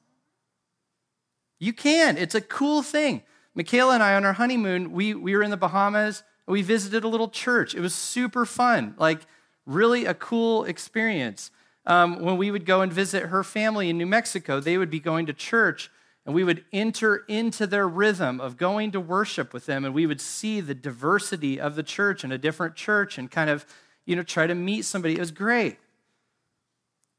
You 1.59 1.73
can. 1.73 2.17
It's 2.17 2.35
a 2.35 2.41
cool 2.41 2.81
thing. 2.81 3.23
Michaela 3.55 3.95
and 3.95 4.03
I, 4.03 4.13
on 4.15 4.23
our 4.23 4.33
honeymoon, 4.33 4.91
we, 4.91 5.13
we 5.13 5.35
were 5.35 5.41
in 5.43 5.49
the 5.49 5.57
Bahamas. 5.57 6.23
We 6.45 6.61
visited 6.61 7.03
a 7.03 7.07
little 7.07 7.29
church. 7.29 7.73
It 7.73 7.81
was 7.81 7.93
super 7.93 8.45
fun, 8.45 8.93
like 8.97 9.21
really 9.65 10.05
a 10.05 10.13
cool 10.13 10.63
experience. 10.63 11.51
Um, 11.85 12.21
when 12.21 12.37
we 12.37 12.51
would 12.51 12.65
go 12.65 12.81
and 12.81 12.93
visit 12.93 13.23
her 13.23 13.43
family 13.43 13.89
in 13.89 13.97
New 13.97 14.05
Mexico, 14.05 14.59
they 14.59 14.77
would 14.77 14.89
be 14.89 14.99
going 14.99 15.25
to 15.25 15.33
church, 15.33 15.89
and 16.27 16.35
we 16.35 16.43
would 16.43 16.65
enter 16.73 17.23
into 17.29 17.65
their 17.65 17.87
rhythm 17.87 18.41
of 18.41 18.57
going 18.57 18.91
to 18.91 18.99
worship 18.99 19.53
with 19.53 19.65
them, 19.65 19.85
and 19.85 19.95
we 19.95 20.05
would 20.05 20.19
see 20.19 20.59
the 20.59 20.75
diversity 20.75 21.57
of 21.57 21.75
the 21.75 21.83
church 21.83 22.25
and 22.25 22.33
a 22.33 22.37
different 22.37 22.75
church 22.75 23.17
and 23.17 23.31
kind 23.31 23.49
of, 23.49 23.65
you 24.05 24.13
know, 24.13 24.23
try 24.23 24.45
to 24.45 24.53
meet 24.53 24.83
somebody. 24.83 25.15
It 25.15 25.21
was 25.21 25.31
great. 25.31 25.77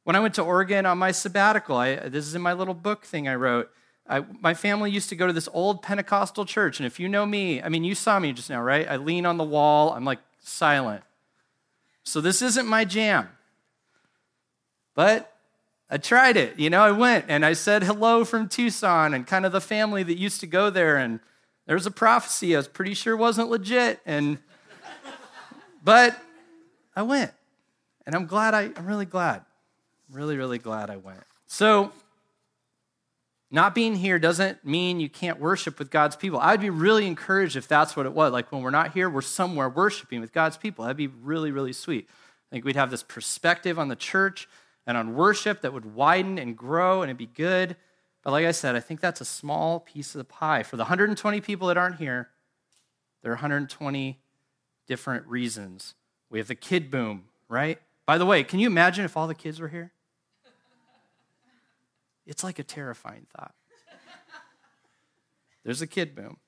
When 0.05 0.15
I 0.15 0.21
went 0.21 0.35
to 0.35 0.43
Oregon 0.43 0.85
on 0.85 0.99
my 0.99 1.13
sabbatical, 1.13 1.79
I, 1.79 1.97
this 1.97 2.27
is 2.27 2.35
in 2.35 2.43
my 2.43 2.53
little 2.53 2.75
book 2.75 3.07
thing 3.07 3.27
I 3.27 3.35
wrote. 3.37 3.71
I, 4.07 4.27
my 4.43 4.53
family 4.53 4.91
used 4.91 5.09
to 5.09 5.17
go 5.17 5.27
to 5.27 5.33
this 5.33 5.49
old 5.55 5.81
Pentecostal 5.81 6.45
church. 6.45 6.79
And 6.79 6.87
if 6.87 7.01
you 7.01 7.09
know 7.09 7.25
me, 7.25 7.63
I 7.63 7.71
mean, 7.71 7.85
you 7.85 7.95
saw 7.95 8.19
me 8.19 8.35
just 8.35 8.51
now, 8.51 8.61
right? 8.61 8.87
I 8.87 8.97
lean 8.97 9.25
on 9.25 9.39
the 9.39 9.45
wall, 9.45 9.95
I'm 9.95 10.05
like 10.05 10.21
silent. 10.41 11.03
So 12.05 12.21
this 12.21 12.43
isn't 12.43 12.67
my 12.67 12.85
jam. 12.85 13.31
But 14.95 15.33
I 15.91 15.97
tried 15.97 16.37
it. 16.37 16.59
You 16.59 16.69
know, 16.71 16.83
I 16.83 16.91
went 16.91 17.27
and 17.29 17.45
I 17.45 17.55
said 17.55 17.83
hello 17.83 18.25
from 18.25 18.49
Tucson 18.49 19.15
and 19.15 19.27
kind 19.27 19.47
of 19.47 19.53
the 19.53 19.61
family 19.61 20.03
that 20.03 20.19
used 20.19 20.41
to 20.41 20.47
go 20.47 20.69
there. 20.69 20.97
And 20.97 21.21
there 21.67 21.75
was 21.77 21.87
a 21.87 21.91
prophecy 21.91 22.55
I 22.55 22.59
was 22.59 22.69
pretty 22.69 22.95
sure 22.95 23.17
wasn't 23.17 23.49
legit. 23.49 24.01
And, 24.05 24.39
but 25.83 26.19
I 26.95 27.03
went. 27.03 27.33
And 28.05 28.15
I'm 28.15 28.27
glad 28.27 28.55
I, 28.55 28.71
I'm 28.77 28.87
really 28.87 29.07
glad. 29.07 29.43
Really, 30.11 30.37
really 30.37 30.59
glad 30.59 30.91
I 30.91 30.97
went. 30.97 31.23
So, 31.47 31.93
not 33.51 33.75
being 33.75 33.97
here 33.97 34.19
doesn't 34.19 34.63
mean 34.65 35.01
you 35.01 35.09
can't 35.09 35.41
worship 35.41 35.79
with 35.79 35.91
God's 35.91 36.17
people. 36.17 36.39
I'd 36.39 36.61
be 36.61 36.69
really 36.69 37.07
encouraged 37.07 37.57
if 37.57 37.67
that's 37.67 37.97
what 37.97 38.05
it 38.05 38.13
was. 38.13 38.31
Like 38.31 38.53
when 38.53 38.63
we're 38.63 38.71
not 38.71 38.93
here, 38.93 39.09
we're 39.09 39.23
somewhere 39.23 39.71
worshiping 39.71 40.21
with 40.21 40.35
God's 40.35 40.59
people. 40.59 40.85
That'd 40.85 40.99
be 40.99 41.07
really, 41.07 41.51
really 41.51 41.73
sweet. 41.73 42.09
I 42.11 42.55
think 42.55 42.67
we'd 42.67 42.77
have 42.77 42.91
this 42.91 43.03
perspective 43.03 43.79
on 43.79 43.89
the 43.89 43.97
church 43.97 44.49
and 44.89 44.97
on 44.97 45.15
worship 45.15 45.61
that 45.61 45.75
would 45.75 45.95
widen 45.95 46.39
and 46.39 46.57
grow 46.57 47.03
and 47.03 47.11
it'd 47.11 47.19
be 47.19 47.27
good. 47.27 47.77
But 48.25 48.31
like 48.31 48.47
I 48.47 48.53
said, 48.53 48.75
I 48.75 48.81
think 48.81 49.01
that's 49.01 49.21
a 49.21 49.25
small 49.25 49.81
piece 49.81 50.15
of 50.15 50.19
the 50.19 50.25
pie. 50.25 50.63
For 50.63 50.77
the 50.77 50.85
120 50.85 51.43
people 51.43 51.69
that 51.69 51.77
aren't 51.77 51.97
here, 51.97 52.31
there 53.23 53.31
are 53.31 53.35
120 53.35 54.19
different 54.87 55.27
reasons. 55.27 55.95
We 56.31 56.39
have 56.39 56.49
the 56.49 56.55
kid 56.55 56.91
boom, 56.91 57.25
right? 57.51 57.79
By 58.07 58.17
the 58.17 58.25
way, 58.25 58.43
can 58.43 58.61
you 58.61 58.67
imagine 58.67 59.05
if 59.05 59.15
all 59.15 59.27
the 59.27 59.35
kids 59.35 59.61
were 59.61 59.69
here? 59.69 59.93
It's 62.27 62.43
like 62.43 62.59
a 62.59 62.65
terrifying 62.65 63.27
thought. 63.37 63.55
There's 65.65 65.83
a 65.83 65.87
kid 65.87 66.15
boom. 66.15 66.39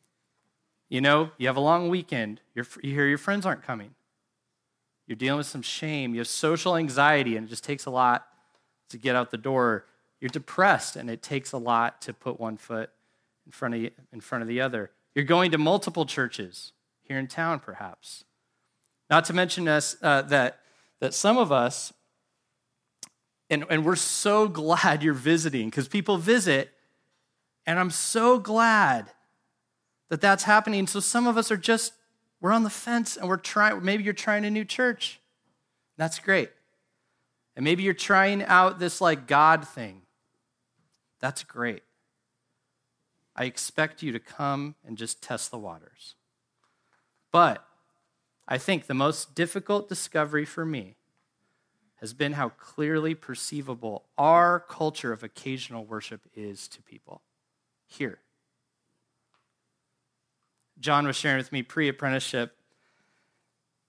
You 0.88 1.02
know, 1.02 1.30
you 1.36 1.46
have 1.46 1.56
a 1.56 1.60
long 1.60 1.90
weekend, 1.90 2.40
you 2.54 2.64
hear 2.82 3.06
your 3.06 3.18
friends 3.18 3.44
aren't 3.44 3.62
coming. 3.62 3.94
You're 5.06 5.16
dealing 5.16 5.38
with 5.38 5.46
some 5.46 5.62
shame, 5.62 6.14
you 6.14 6.20
have 6.20 6.28
social 6.28 6.76
anxiety, 6.76 7.36
and 7.36 7.46
it 7.46 7.50
just 7.50 7.64
takes 7.64 7.84
a 7.84 7.90
lot 7.90 8.26
to 8.90 8.98
get 8.98 9.16
out 9.16 9.30
the 9.30 9.38
door. 9.38 9.86
You're 10.20 10.28
depressed, 10.28 10.96
and 10.96 11.10
it 11.10 11.22
takes 11.22 11.52
a 11.52 11.58
lot 11.58 12.00
to 12.02 12.12
put 12.12 12.38
one 12.38 12.56
foot 12.56 12.90
in 13.46 13.52
front 13.52 13.74
of, 13.74 13.90
in 14.12 14.20
front 14.20 14.42
of 14.42 14.48
the 14.48 14.60
other. 14.60 14.90
You're 15.14 15.24
going 15.24 15.50
to 15.52 15.58
multiple 15.58 16.06
churches 16.06 16.72
here 17.02 17.18
in 17.18 17.26
town, 17.26 17.60
perhaps. 17.60 18.24
Not 19.08 19.24
to 19.24 19.32
mention 19.32 19.66
us, 19.66 19.96
uh, 20.02 20.22
that, 20.22 20.60
that 21.00 21.14
some 21.14 21.38
of 21.38 21.50
us 21.50 21.92
and, 23.50 23.64
and 23.68 23.84
we're 23.84 23.96
so 23.96 24.48
glad 24.48 25.02
you're 25.02 25.12
visiting 25.12 25.68
because 25.68 25.88
people 25.88 26.16
visit, 26.16 26.70
and 27.66 27.78
I'm 27.78 27.90
so 27.90 28.38
glad 28.38 29.10
that 30.08 30.20
that's 30.20 30.44
happening. 30.44 30.86
So 30.86 31.00
some 31.00 31.26
of 31.26 31.36
us 31.36 31.50
are 31.50 31.56
just, 31.56 31.92
we're 32.40 32.52
on 32.52 32.62
the 32.62 32.70
fence 32.70 33.16
and 33.16 33.28
we're 33.28 33.36
trying, 33.36 33.84
maybe 33.84 34.04
you're 34.04 34.12
trying 34.12 34.44
a 34.44 34.50
new 34.50 34.64
church. 34.64 35.20
That's 35.98 36.18
great. 36.18 36.50
And 37.56 37.64
maybe 37.64 37.82
you're 37.82 37.94
trying 37.94 38.42
out 38.44 38.78
this 38.78 39.00
like 39.00 39.26
God 39.26 39.66
thing. 39.66 40.02
That's 41.20 41.44
great. 41.44 41.82
I 43.36 43.44
expect 43.44 44.02
you 44.02 44.12
to 44.12 44.18
come 44.18 44.74
and 44.86 44.96
just 44.96 45.22
test 45.22 45.50
the 45.50 45.58
waters. 45.58 46.14
But 47.32 47.64
I 48.48 48.58
think 48.58 48.86
the 48.86 48.94
most 48.94 49.34
difficult 49.34 49.88
discovery 49.88 50.44
for 50.44 50.64
me 50.64 50.96
has 51.96 52.12
been 52.12 52.32
how 52.32 52.48
clearly 52.48 53.14
perceivable 53.14 54.06
our 54.16 54.58
culture 54.58 55.12
of 55.12 55.22
occasional 55.22 55.84
worship 55.84 56.22
is 56.34 56.66
to 56.68 56.82
people 56.82 57.22
here. 57.86 58.18
John 60.78 61.06
was 61.06 61.16
sharing 61.16 61.36
with 61.36 61.52
me 61.52 61.62
pre 61.62 61.88
apprenticeship 61.88 62.56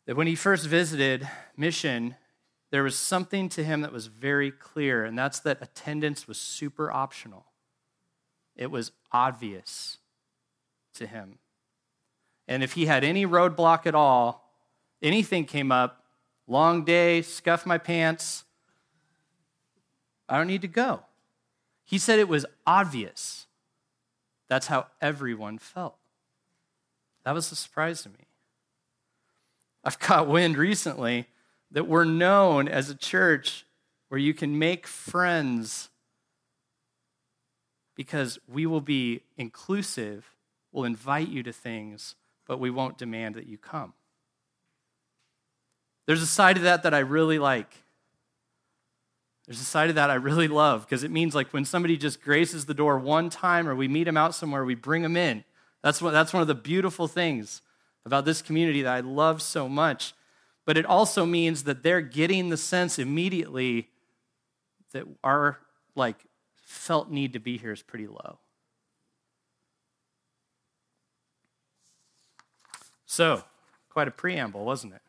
that 0.05 0.17
when 0.17 0.27
he 0.27 0.35
first 0.35 0.67
visited 0.67 1.27
Mission, 1.55 2.15
there 2.71 2.83
was 2.83 2.97
something 2.97 3.49
to 3.49 3.63
him 3.63 3.81
that 3.81 3.91
was 3.91 4.07
very 4.07 4.49
clear, 4.49 5.03
and 5.03 5.17
that's 5.17 5.39
that 5.41 5.61
attendance 5.61 6.27
was 6.27 6.39
super 6.39 6.91
optional. 6.91 7.45
It 8.55 8.71
was 8.71 8.93
obvious 9.11 9.97
to 10.95 11.05
him. 11.05 11.37
And 12.47 12.63
if 12.63 12.73
he 12.73 12.85
had 12.85 13.03
any 13.03 13.25
roadblock 13.25 13.85
at 13.85 13.95
all, 13.95 14.49
anything 15.01 15.45
came 15.45 15.71
up, 15.71 16.05
long 16.47 16.83
day, 16.85 17.21
scuff 17.21 17.65
my 17.65 17.77
pants. 17.77 18.45
I 20.29 20.37
don't 20.37 20.47
need 20.47 20.61
to 20.61 20.67
go. 20.67 21.01
He 21.83 21.97
said 21.97 22.19
it 22.19 22.29
was 22.29 22.45
obvious. 22.65 23.47
That's 24.47 24.67
how 24.67 24.87
everyone 25.01 25.57
felt. 25.57 25.97
That 27.25 27.33
was 27.33 27.51
a 27.51 27.55
surprise 27.55 28.01
to 28.03 28.09
me. 28.09 28.27
I've 29.83 29.99
caught 29.99 30.27
wind 30.27 30.57
recently 30.57 31.27
that 31.71 31.87
we're 31.87 32.05
known 32.05 32.67
as 32.67 32.89
a 32.89 32.95
church 32.95 33.65
where 34.09 34.19
you 34.19 34.33
can 34.33 34.59
make 34.59 34.85
friends 34.85 35.89
because 37.95 38.39
we 38.47 38.65
will 38.65 38.81
be 38.81 39.21
inclusive, 39.37 40.35
we'll 40.71 40.85
invite 40.85 41.29
you 41.29 41.43
to 41.43 41.53
things, 41.53 42.15
but 42.47 42.59
we 42.59 42.69
won't 42.69 42.97
demand 42.97 43.35
that 43.35 43.47
you 43.47 43.57
come. 43.57 43.93
There's 46.07 46.21
a 46.21 46.27
side 46.27 46.57
of 46.57 46.63
that 46.63 46.83
that 46.83 46.93
I 46.93 46.99
really 46.99 47.39
like. 47.39 47.83
There's 49.45 49.61
a 49.61 49.65
side 49.65 49.89
of 49.89 49.95
that 49.95 50.09
I 50.09 50.15
really 50.15 50.47
love 50.47 50.85
because 50.85 51.03
it 51.03 51.11
means 51.11 51.35
like 51.35 51.53
when 51.53 51.65
somebody 51.65 51.97
just 51.97 52.21
graces 52.21 52.65
the 52.65 52.73
door 52.73 52.97
one 52.97 53.29
time 53.29 53.67
or 53.67 53.75
we 53.75 53.87
meet 53.87 54.05
them 54.05 54.17
out 54.17 54.35
somewhere, 54.35 54.65
we 54.65 54.75
bring 54.75 55.01
them 55.01 55.17
in. 55.17 55.43
That's, 55.83 56.01
what, 56.01 56.11
that's 56.11 56.33
one 56.33 56.41
of 56.41 56.47
the 56.47 56.55
beautiful 56.55 57.07
things 57.07 57.61
about 58.05 58.25
this 58.25 58.41
community 58.41 58.81
that 58.81 58.93
I 58.93 58.99
love 58.99 59.41
so 59.41 59.67
much. 59.67 60.13
But 60.65 60.77
it 60.77 60.85
also 60.85 61.25
means 61.25 61.63
that 61.63 61.83
they're 61.83 62.01
getting 62.01 62.49
the 62.49 62.57
sense 62.57 62.99
immediately 62.99 63.89
that 64.91 65.05
our 65.23 65.57
like 65.95 66.17
felt 66.55 67.09
need 67.09 67.33
to 67.33 67.39
be 67.39 67.57
here 67.57 67.71
is 67.71 67.81
pretty 67.81 68.07
low. 68.07 68.39
So, 73.05 73.43
quite 73.89 74.07
a 74.07 74.11
preamble, 74.11 74.63
wasn't 74.63 74.93
it? 74.93 75.01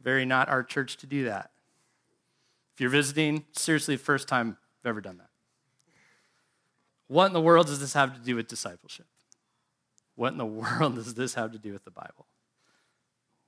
Very 0.00 0.24
not 0.24 0.48
our 0.48 0.62
church 0.62 0.96
to 0.98 1.06
do 1.06 1.24
that. 1.24 1.50
If 2.74 2.80
you're 2.80 2.90
visiting, 2.90 3.44
seriously, 3.52 3.96
first 3.96 4.28
time 4.28 4.56
I've 4.84 4.90
ever 4.90 5.00
done 5.00 5.18
that. 5.18 5.28
What 7.08 7.26
in 7.26 7.32
the 7.32 7.40
world 7.40 7.66
does 7.66 7.80
this 7.80 7.94
have 7.94 8.14
to 8.14 8.20
do 8.20 8.36
with 8.36 8.46
discipleship? 8.46 9.06
What 10.14 10.32
in 10.32 10.38
the 10.38 10.46
world 10.46 10.94
does 10.94 11.14
this 11.14 11.34
have 11.34 11.50
to 11.52 11.58
do 11.58 11.72
with 11.72 11.84
the 11.84 11.90
Bible? 11.90 12.26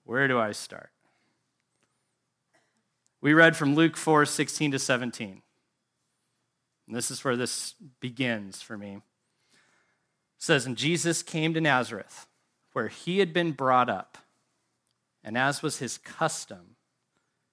Where 0.04 0.28
do 0.28 0.38
I 0.38 0.52
start? 0.52 0.90
We 3.21 3.35
read 3.35 3.56
from 3.56 3.75
Luke 3.75 3.97
4 3.97 4.26
16 4.26 4.73
to 4.73 4.78
17. 4.78 5.42
And 6.87 6.97
this 6.97 7.11
is 7.11 7.25
where 7.25 7.37
this 7.37 7.75
begins 8.00 8.61
for 8.61 8.76
me. 8.76 8.94
It 8.94 9.00
says, 10.38 10.66
And 10.66 10.76
Jesus 10.76 11.23
came 11.23 11.54
to 11.54 11.61
Nazareth, 11.61 12.26
where 12.73 12.88
he 12.88 13.21
had 13.21 13.32
been 13.32 13.52
brought 13.52 13.88
up. 13.88 14.18
And 15.23 15.38
as 15.38 15.62
was 15.62 15.78
his 15.78 15.99
custom, 15.99 16.76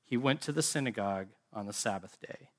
he 0.03 0.17
went 0.17 0.41
to 0.41 0.51
the 0.51 0.63
synagogue 0.63 1.27
on 1.53 1.67
the 1.67 1.73
Sabbath 1.73 2.17
day. 2.19 2.49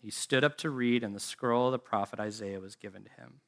He 0.00 0.10
stood 0.10 0.44
up 0.44 0.56
to 0.58 0.70
read, 0.70 1.04
and 1.04 1.14
the 1.14 1.20
scroll 1.20 1.66
of 1.66 1.72
the 1.72 1.78
prophet 1.78 2.18
Isaiah 2.18 2.60
was 2.60 2.74
given 2.74 3.04
to 3.04 3.10
him. 3.10 3.40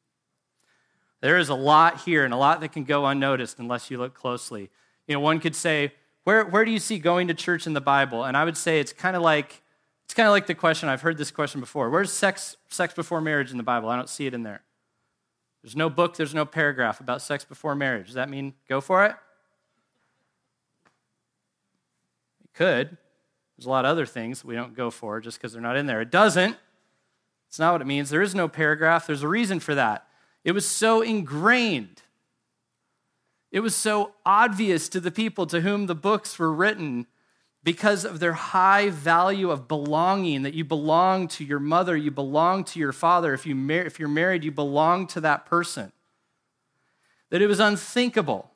There 1.21 1.37
is 1.37 1.49
a 1.49 1.55
lot 1.55 2.03
here 2.03 2.25
and 2.25 2.33
a 2.33 2.37
lot 2.39 2.61
that 2.61 2.73
can 2.73 2.85
go 2.85 3.07
unnoticed 3.07 3.59
unless 3.59 3.91
you 3.91 3.99
look 3.99 4.15
closely. 4.15 4.71
You 5.11 5.15
know, 5.15 5.21
one 5.21 5.41
could 5.41 5.57
say, 5.57 5.93
where, 6.23 6.45
where 6.45 6.65
do 6.65 6.71
you 6.71 6.79
see 6.79 7.01
going 7.01 7.27
to 7.27 7.35
church 7.35 7.67
in 7.67 7.73
the 7.73 7.81
Bible? 7.81 8.23
And 8.23 8.37
I 8.37 8.45
would 8.45 8.57
say 8.57 8.79
it's 8.79 8.93
kind 8.93 9.17
of 9.17 9.23
like 9.23 9.61
It's 10.05 10.15
kind 10.15 10.27
of 10.27 10.33
like 10.33 10.47
the 10.47 10.55
question, 10.55 10.89
I've 10.89 11.03
heard 11.03 11.19
this 11.19 11.33
question 11.33 11.61
before. 11.61 11.91
Where's 11.91 12.13
sex, 12.13 12.57
sex 12.69 12.95
before 12.95 13.21
marriage 13.21 13.51
in 13.51 13.57
the 13.57 13.63
Bible? 13.63 13.89
I 13.89 13.97
don't 13.97 14.09
see 14.09 14.27
it 14.27 14.35
in 14.35 14.45
there. 14.45 14.63
There's 15.63 15.75
no 15.75 15.91
book, 15.91 16.17
there's 16.17 16.35
no 16.35 16.45
paragraph 16.45 17.01
about 17.01 17.23
sex 17.23 17.45
before 17.45 17.75
marriage. 17.75 18.07
Does 18.07 18.15
that 18.15 18.29
mean 18.29 18.55
go 18.69 18.81
for 18.81 19.05
it? 19.05 19.17
It 22.45 22.55
could. 22.55 22.97
There's 23.57 23.67
a 23.67 23.71
lot 23.71 23.85
of 23.85 23.91
other 23.91 24.07
things 24.07 24.45
we 24.45 24.55
don't 24.55 24.77
go 24.77 24.91
for 24.91 25.21
just 25.21 25.39
because 25.39 25.53
they're 25.53 25.63
not 25.63 25.77
in 25.77 25.87
there. 25.87 26.01
It 26.01 26.13
doesn't. 26.13 26.57
It's 27.49 27.59
not 27.59 27.73
what 27.73 27.81
it 27.81 27.87
means. 27.87 28.11
There 28.11 28.23
is 28.23 28.35
no 28.35 28.49
paragraph. 28.49 29.09
There's 29.09 29.25
a 29.25 29.29
reason 29.29 29.59
for 29.59 29.75
that. 29.75 30.07
It 30.45 30.53
was 30.53 30.67
so 30.67 31.03
ingrained. 31.03 32.03
It 33.51 33.61
was 33.61 33.75
so 33.75 34.13
obvious 34.25 34.89
to 34.91 35.01
the 35.01 35.11
people 35.11 35.47
to 35.47 35.61
whom 35.61 35.87
the 35.87 35.95
books 35.95 36.39
were 36.39 36.53
written 36.53 37.07
because 37.63 38.05
of 38.05 38.21
their 38.21 38.33
high 38.33 38.91
value 38.91 39.51
of 39.51 39.69
belonging 39.69 40.43
that 40.43 40.55
you 40.55 40.65
belong 40.65 41.29
to 41.29 41.45
your 41.45 41.61
mother, 41.61 41.97
you 41.97 42.11
belong 42.11 42.65
to 42.65 42.79
your 42.79 42.93
father. 42.93 43.35
If, 43.35 43.45
you 43.45 43.55
mar- 43.55 43.83
if 43.83 43.99
you're 43.99 44.09
married, 44.09 44.45
you 44.45 44.53
belong 44.53 45.07
to 45.09 45.21
that 45.23 45.47
person. 45.47 45.93
That 47.31 47.43
it 47.43 47.49
was 47.49 47.61
unthinkable. 47.61 48.51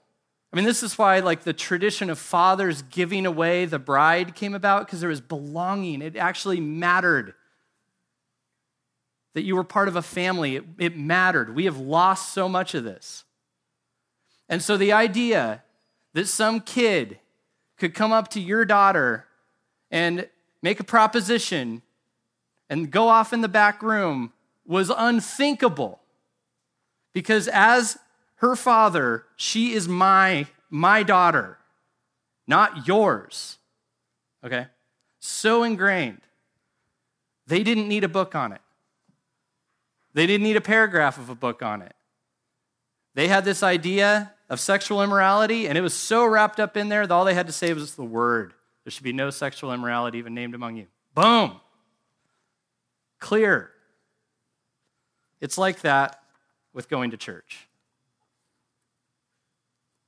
I 0.52 0.56
mean, 0.56 0.64
this 0.64 0.82
is 0.82 0.96
why, 0.96 1.18
like, 1.18 1.42
the 1.42 1.52
tradition 1.52 2.08
of 2.08 2.18
fathers 2.18 2.82
giving 2.82 3.26
away 3.26 3.64
the 3.66 3.78
bride 3.78 4.36
came 4.36 4.54
about 4.54 4.86
because 4.86 5.00
there 5.00 5.08
was 5.08 5.20
belonging. 5.20 6.00
It 6.00 6.16
actually 6.16 6.60
mattered 6.60 7.34
that 9.34 9.42
you 9.42 9.56
were 9.56 9.64
part 9.64 9.88
of 9.88 9.96
a 9.96 10.02
family. 10.02 10.56
It, 10.56 10.64
it 10.78 10.96
mattered. 10.96 11.54
We 11.54 11.64
have 11.64 11.76
lost 11.76 12.32
so 12.32 12.48
much 12.48 12.74
of 12.74 12.84
this. 12.84 13.24
And 14.48 14.62
so 14.62 14.76
the 14.76 14.92
idea 14.92 15.62
that 16.12 16.28
some 16.28 16.60
kid 16.60 17.18
could 17.76 17.94
come 17.94 18.12
up 18.12 18.28
to 18.28 18.40
your 18.40 18.64
daughter 18.64 19.26
and 19.90 20.28
make 20.62 20.80
a 20.80 20.84
proposition 20.84 21.82
and 22.70 22.90
go 22.90 23.08
off 23.08 23.32
in 23.32 23.40
the 23.40 23.48
back 23.48 23.82
room 23.82 24.32
was 24.66 24.90
unthinkable. 24.96 26.00
Because 27.12 27.48
as 27.48 27.98
her 28.36 28.56
father, 28.56 29.24
she 29.36 29.72
is 29.72 29.88
my 29.88 30.46
my 30.70 31.04
daughter, 31.04 31.58
not 32.48 32.86
yours. 32.88 33.58
Okay? 34.42 34.66
So 35.20 35.62
ingrained. 35.62 36.20
They 37.46 37.62
didn't 37.62 37.88
need 37.88 38.02
a 38.02 38.08
book 38.08 38.34
on 38.34 38.52
it. 38.52 38.60
They 40.14 40.26
didn't 40.26 40.44
need 40.44 40.56
a 40.56 40.60
paragraph 40.60 41.16
of 41.18 41.28
a 41.30 41.34
book 41.34 41.62
on 41.62 41.82
it. 41.82 41.94
They 43.14 43.28
had 43.28 43.44
this 43.44 43.62
idea 43.62 44.33
of 44.48 44.60
sexual 44.60 45.02
immorality, 45.02 45.66
and 45.66 45.78
it 45.78 45.80
was 45.80 45.94
so 45.94 46.24
wrapped 46.26 46.60
up 46.60 46.76
in 46.76 46.88
there 46.88 47.06
that 47.06 47.14
all 47.14 47.24
they 47.24 47.34
had 47.34 47.46
to 47.46 47.52
say 47.52 47.72
was 47.72 47.94
the 47.94 48.04
word. 48.04 48.52
There 48.84 48.90
should 48.90 49.04
be 49.04 49.12
no 49.12 49.30
sexual 49.30 49.72
immorality 49.72 50.18
even 50.18 50.34
named 50.34 50.54
among 50.54 50.76
you. 50.76 50.86
Boom. 51.14 51.60
Clear. 53.18 53.70
It's 55.40 55.56
like 55.56 55.80
that 55.80 56.22
with 56.72 56.88
going 56.88 57.10
to 57.10 57.16
church. 57.16 57.68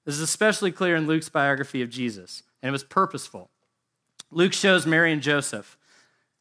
This 0.04 0.14
is 0.14 0.20
especially 0.20 0.70
clear 0.70 0.96
in 0.96 1.06
Luke's 1.06 1.28
biography 1.28 1.82
of 1.82 1.90
Jesus, 1.90 2.42
and 2.62 2.68
it 2.68 2.72
was 2.72 2.84
purposeful. 2.84 3.50
Luke 4.30 4.52
shows 4.52 4.86
Mary 4.86 5.12
and 5.12 5.22
Joseph. 5.22 5.76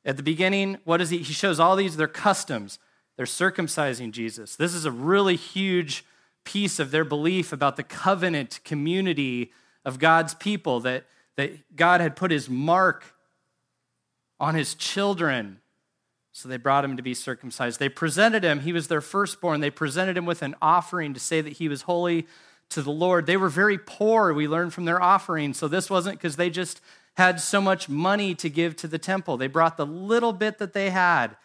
At 0.03 0.17
the 0.17 0.23
beginning, 0.23 0.77
what 0.83 1.01
is 1.01 1.09
he? 1.09 1.19
He 1.19 1.33
shows 1.33 1.59
all 1.59 1.75
these 1.75 1.97
their 1.97 2.07
customs. 2.07 2.77
They're 3.17 3.25
circumcising 3.25 4.11
Jesus. 4.11 4.55
This 4.55 4.73
is 4.73 4.85
a 4.85 4.91
really 4.91 5.35
huge 5.35 6.05
piece 6.45 6.79
of 6.79 6.91
their 6.91 7.03
belief 7.03 7.51
about 7.51 7.75
the 7.75 7.83
covenant 7.83 8.59
community 8.63 9.51
of 9.83 9.99
God's 9.99 10.33
people, 10.33 10.79
that, 10.81 11.05
that 11.35 11.75
God 11.75 11.99
had 11.99 12.15
put 12.15 12.31
his 12.31 12.49
mark 12.49 13.15
on 14.39 14.55
his 14.55 14.73
children. 14.73 15.59
So 16.31 16.49
they 16.49 16.57
brought 16.57 16.85
him 16.85 16.97
to 16.97 17.03
be 17.03 17.13
circumcised. 17.13 17.79
They 17.79 17.89
presented 17.89 18.43
him, 18.43 18.61
he 18.61 18.73
was 18.73 18.87
their 18.87 19.01
firstborn. 19.01 19.59
They 19.59 19.69
presented 19.69 20.17
him 20.17 20.25
with 20.25 20.41
an 20.41 20.55
offering 20.61 21.13
to 21.13 21.19
say 21.19 21.41
that 21.41 21.53
he 21.53 21.67
was 21.67 21.83
holy 21.83 22.27
to 22.69 22.81
the 22.81 22.91
Lord. 22.91 23.25
They 23.25 23.37
were 23.37 23.49
very 23.49 23.77
poor, 23.77 24.33
we 24.33 24.47
learned 24.47 24.73
from 24.73 24.85
their 24.85 25.01
offering. 25.01 25.53
So 25.53 25.67
this 25.67 25.89
wasn't 25.89 26.17
because 26.17 26.35
they 26.35 26.49
just 26.49 26.81
had 27.15 27.39
so 27.39 27.61
much 27.61 27.87
money 27.87 28.35
to 28.35 28.49
give 28.49 28.75
to 28.77 28.87
the 28.87 28.99
temple. 28.99 29.37
They 29.37 29.47
brought 29.47 29.77
the 29.77 29.85
little 29.85 30.33
bit 30.33 30.57
that 30.57 30.73
they 30.73 30.89
had 30.89 31.37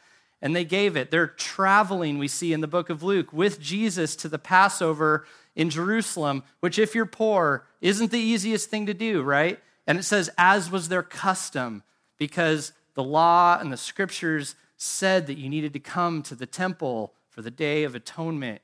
and 0.43 0.55
they 0.55 0.65
gave 0.65 0.97
it. 0.97 1.11
They're 1.11 1.27
traveling, 1.27 2.19
we 2.19 2.29
see 2.29 2.53
in 2.53 2.61
the 2.61 2.67
book 2.67 2.91
of 2.91 3.03
Luke, 3.03 3.33
with 3.33 3.61
Jesus 3.61 4.17
to 4.17 4.29
the 4.29 4.39
Passover 4.39 5.27
in 5.55 5.71
Jerusalem, 5.71 6.43
which, 6.61 6.79
if 6.79 6.95
you're 6.95 7.07
poor, 7.07 7.67
isn't 7.81 8.11
the 8.11 8.19
easiest 8.19 8.71
thing 8.71 8.87
to 8.87 8.95
do, 8.95 9.23
right? 9.23 9.59
And 9.87 9.99
it 9.99 10.05
says, 10.05 10.31
as 10.39 10.71
was 10.71 10.89
their 10.89 11.03
custom, 11.03 11.83
because 12.19 12.73
the 12.95 13.03
law 13.03 13.59
and 13.61 13.73
the 13.73 13.77
scriptures 13.77 14.55
said 14.77 15.27
that 15.27 15.39
you 15.39 15.49
needed 15.49 15.73
to 15.75 15.81
come 15.81 16.23
to 16.23 16.35
the 16.35 16.47
temple 16.47 17.13
for 17.29 17.43
the 17.43 17.51
day 17.51 17.85
of 17.85 17.95
atonement 17.95 18.63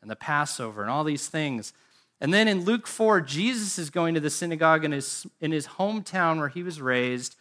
and 0.00 0.10
the 0.10 0.16
Passover 0.16 0.82
and 0.82 0.90
all 0.90 1.04
these 1.04 1.28
things. 1.28 1.72
And 2.20 2.32
then 2.32 2.48
in 2.48 2.64
Luke 2.64 2.86
4, 2.86 3.20
Jesus 3.20 3.78
is 3.78 3.90
going 3.90 4.14
to 4.14 4.20
the 4.20 4.30
synagogue 4.30 4.84
in 4.84 4.92
his, 4.92 5.26
in 5.40 5.52
his 5.52 5.66
hometown 5.66 6.38
where 6.38 6.48
he 6.48 6.62
was 6.62 6.80
raised. 6.80 7.36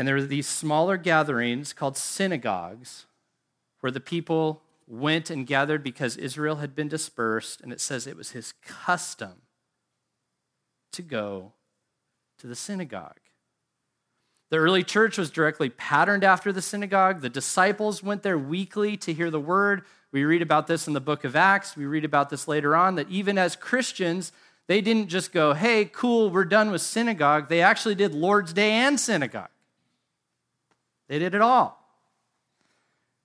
And 0.00 0.08
there 0.08 0.14
were 0.14 0.22
these 0.22 0.48
smaller 0.48 0.96
gatherings 0.96 1.74
called 1.74 1.94
synagogues 1.94 3.04
where 3.80 3.90
the 3.90 4.00
people 4.00 4.62
went 4.86 5.28
and 5.28 5.46
gathered 5.46 5.82
because 5.82 6.16
Israel 6.16 6.56
had 6.56 6.74
been 6.74 6.88
dispersed. 6.88 7.60
And 7.60 7.70
it 7.70 7.82
says 7.82 8.06
it 8.06 8.16
was 8.16 8.30
his 8.30 8.54
custom 8.64 9.42
to 10.92 11.02
go 11.02 11.52
to 12.38 12.46
the 12.46 12.56
synagogue. 12.56 13.20
The 14.48 14.56
early 14.56 14.84
church 14.84 15.18
was 15.18 15.30
directly 15.30 15.68
patterned 15.68 16.24
after 16.24 16.50
the 16.50 16.62
synagogue. 16.62 17.20
The 17.20 17.28
disciples 17.28 18.02
went 18.02 18.22
there 18.22 18.38
weekly 18.38 18.96
to 18.96 19.12
hear 19.12 19.30
the 19.30 19.38
word. 19.38 19.82
We 20.12 20.24
read 20.24 20.40
about 20.40 20.66
this 20.66 20.86
in 20.86 20.94
the 20.94 21.00
book 21.02 21.24
of 21.24 21.36
Acts. 21.36 21.76
We 21.76 21.84
read 21.84 22.06
about 22.06 22.30
this 22.30 22.48
later 22.48 22.74
on 22.74 22.94
that 22.94 23.10
even 23.10 23.36
as 23.36 23.54
Christians, 23.54 24.32
they 24.66 24.80
didn't 24.80 25.08
just 25.08 25.30
go, 25.30 25.52
hey, 25.52 25.84
cool, 25.84 26.30
we're 26.30 26.46
done 26.46 26.70
with 26.70 26.80
synagogue. 26.80 27.50
They 27.50 27.60
actually 27.60 27.96
did 27.96 28.14
Lord's 28.14 28.54
Day 28.54 28.70
and 28.70 28.98
synagogue. 28.98 29.50
They 31.10 31.18
did 31.18 31.34
it 31.34 31.40
all. 31.40 31.76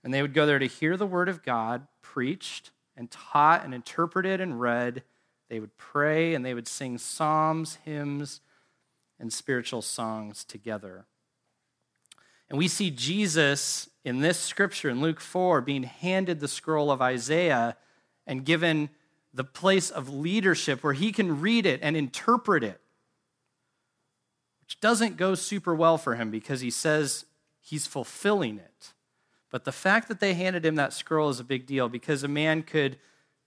And 0.04 0.12
they 0.12 0.24
would 0.24 0.34
go 0.34 0.48
there 0.48 0.58
to 0.58 0.65
hear 0.65 0.98
the 0.98 1.06
word 1.06 1.30
of 1.30 1.43
God 1.43 1.86
preached 2.02 2.71
and 2.98 3.12
taught 3.12 3.63
and 3.63 3.76
interpreted 3.76 4.41
and 4.41 4.60
read. 4.60 5.04
They 5.50 5.60
would 5.60 5.78
pray 5.78 6.34
and 6.34 6.43
they 6.43 6.56
would 6.56 6.67
sing 6.67 6.98
psalms, 6.98 7.78
hymns, 7.86 8.41
and 9.19 9.32
spiritual 9.32 9.84
songs 9.84 10.43
together. 10.43 11.06
And 12.50 12.58
we 12.58 12.67
see 12.67 12.89
Jesus 12.89 13.88
in 14.04 14.19
this 14.19 14.39
scripture 14.39 14.89
in 14.89 15.00
Luke 15.00 15.19
4 15.19 15.62
being 15.62 15.84
handed 15.84 16.39
the 16.39 16.48
scroll 16.48 16.89
of 16.89 17.04
Isaiah 17.04 17.78
and 18.26 18.43
given 18.43 18.89
the 19.32 19.43
place 19.43 19.91
of 19.91 20.10
leadership 20.10 20.84
where 20.84 20.93
he 20.93 21.12
can 21.12 21.39
read 21.39 21.67
it 21.67 21.82
and 21.84 21.95
interpret 21.95 22.63
it, 22.63 22.82
which 24.62 24.80
doesn't 24.80 25.17
go 25.17 25.36
super 25.36 25.76
well 25.76 26.00
for 26.00 26.15
him 26.15 26.32
because 26.32 26.62
he 26.62 26.71
says 26.71 27.26
he's 27.65 27.88
fulfilling 27.88 28.60
it. 28.60 28.93
But 29.49 29.65
the 29.65 29.71
fact 29.71 30.08
that 30.08 30.19
they 30.19 30.36
handed 30.36 30.65
him 30.65 30.75
that 30.75 30.93
scroll 30.93 31.30
is 31.30 31.39
a 31.39 31.43
big 31.43 31.65
deal 31.65 31.89
because 31.89 32.23
a 32.23 32.28
man 32.28 32.62
could 32.62 32.97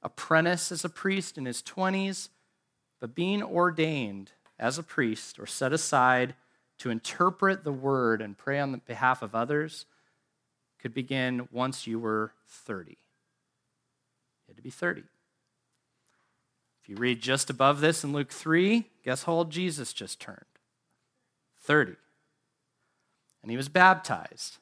apprentice 0.03 0.73
as 0.73 0.85
a 0.85 0.89
priest 0.89 1.39
in 1.39 1.45
his 1.45 1.63
20s, 1.63 2.29
but 3.01 3.15
being 3.15 3.43
ordained 3.43 4.33
as 4.59 4.77
a 4.77 4.83
priest 4.83 5.39
or 5.39 5.47
set 5.47 5.73
aside 5.73 6.35
to 6.79 6.91
interpret 6.91 7.63
the 7.63 7.73
word 7.73 8.21
and 8.21 8.37
pray 8.37 8.59
on 8.59 8.81
behalf 8.87 9.23
of 9.23 9.35
others 9.35 9.87
could 10.81 10.95
begin 10.95 11.49
once 11.53 11.87
you 11.87 11.99
were 11.99 12.33
30. 12.47 12.93
You 12.93 12.97
had 14.49 14.57
to 14.57 14.63
be 14.63 14.71
30. 14.71 15.03
If 16.83 16.89
you 16.89 16.97
read 16.97 17.21
just 17.21 17.51
above 17.51 17.81
this 17.81 18.03
in 18.03 18.13
Luke 18.13 18.33
3, 18.33 18.85
guess 19.05 19.25
how 19.25 19.35
old 19.35 19.51
Jesus 19.51 19.93
just 19.93 20.21
turned? 20.21 20.45
30 21.61 21.97
and 23.43 23.51
he 23.51 23.57
was 23.57 23.69
baptized. 23.69 24.59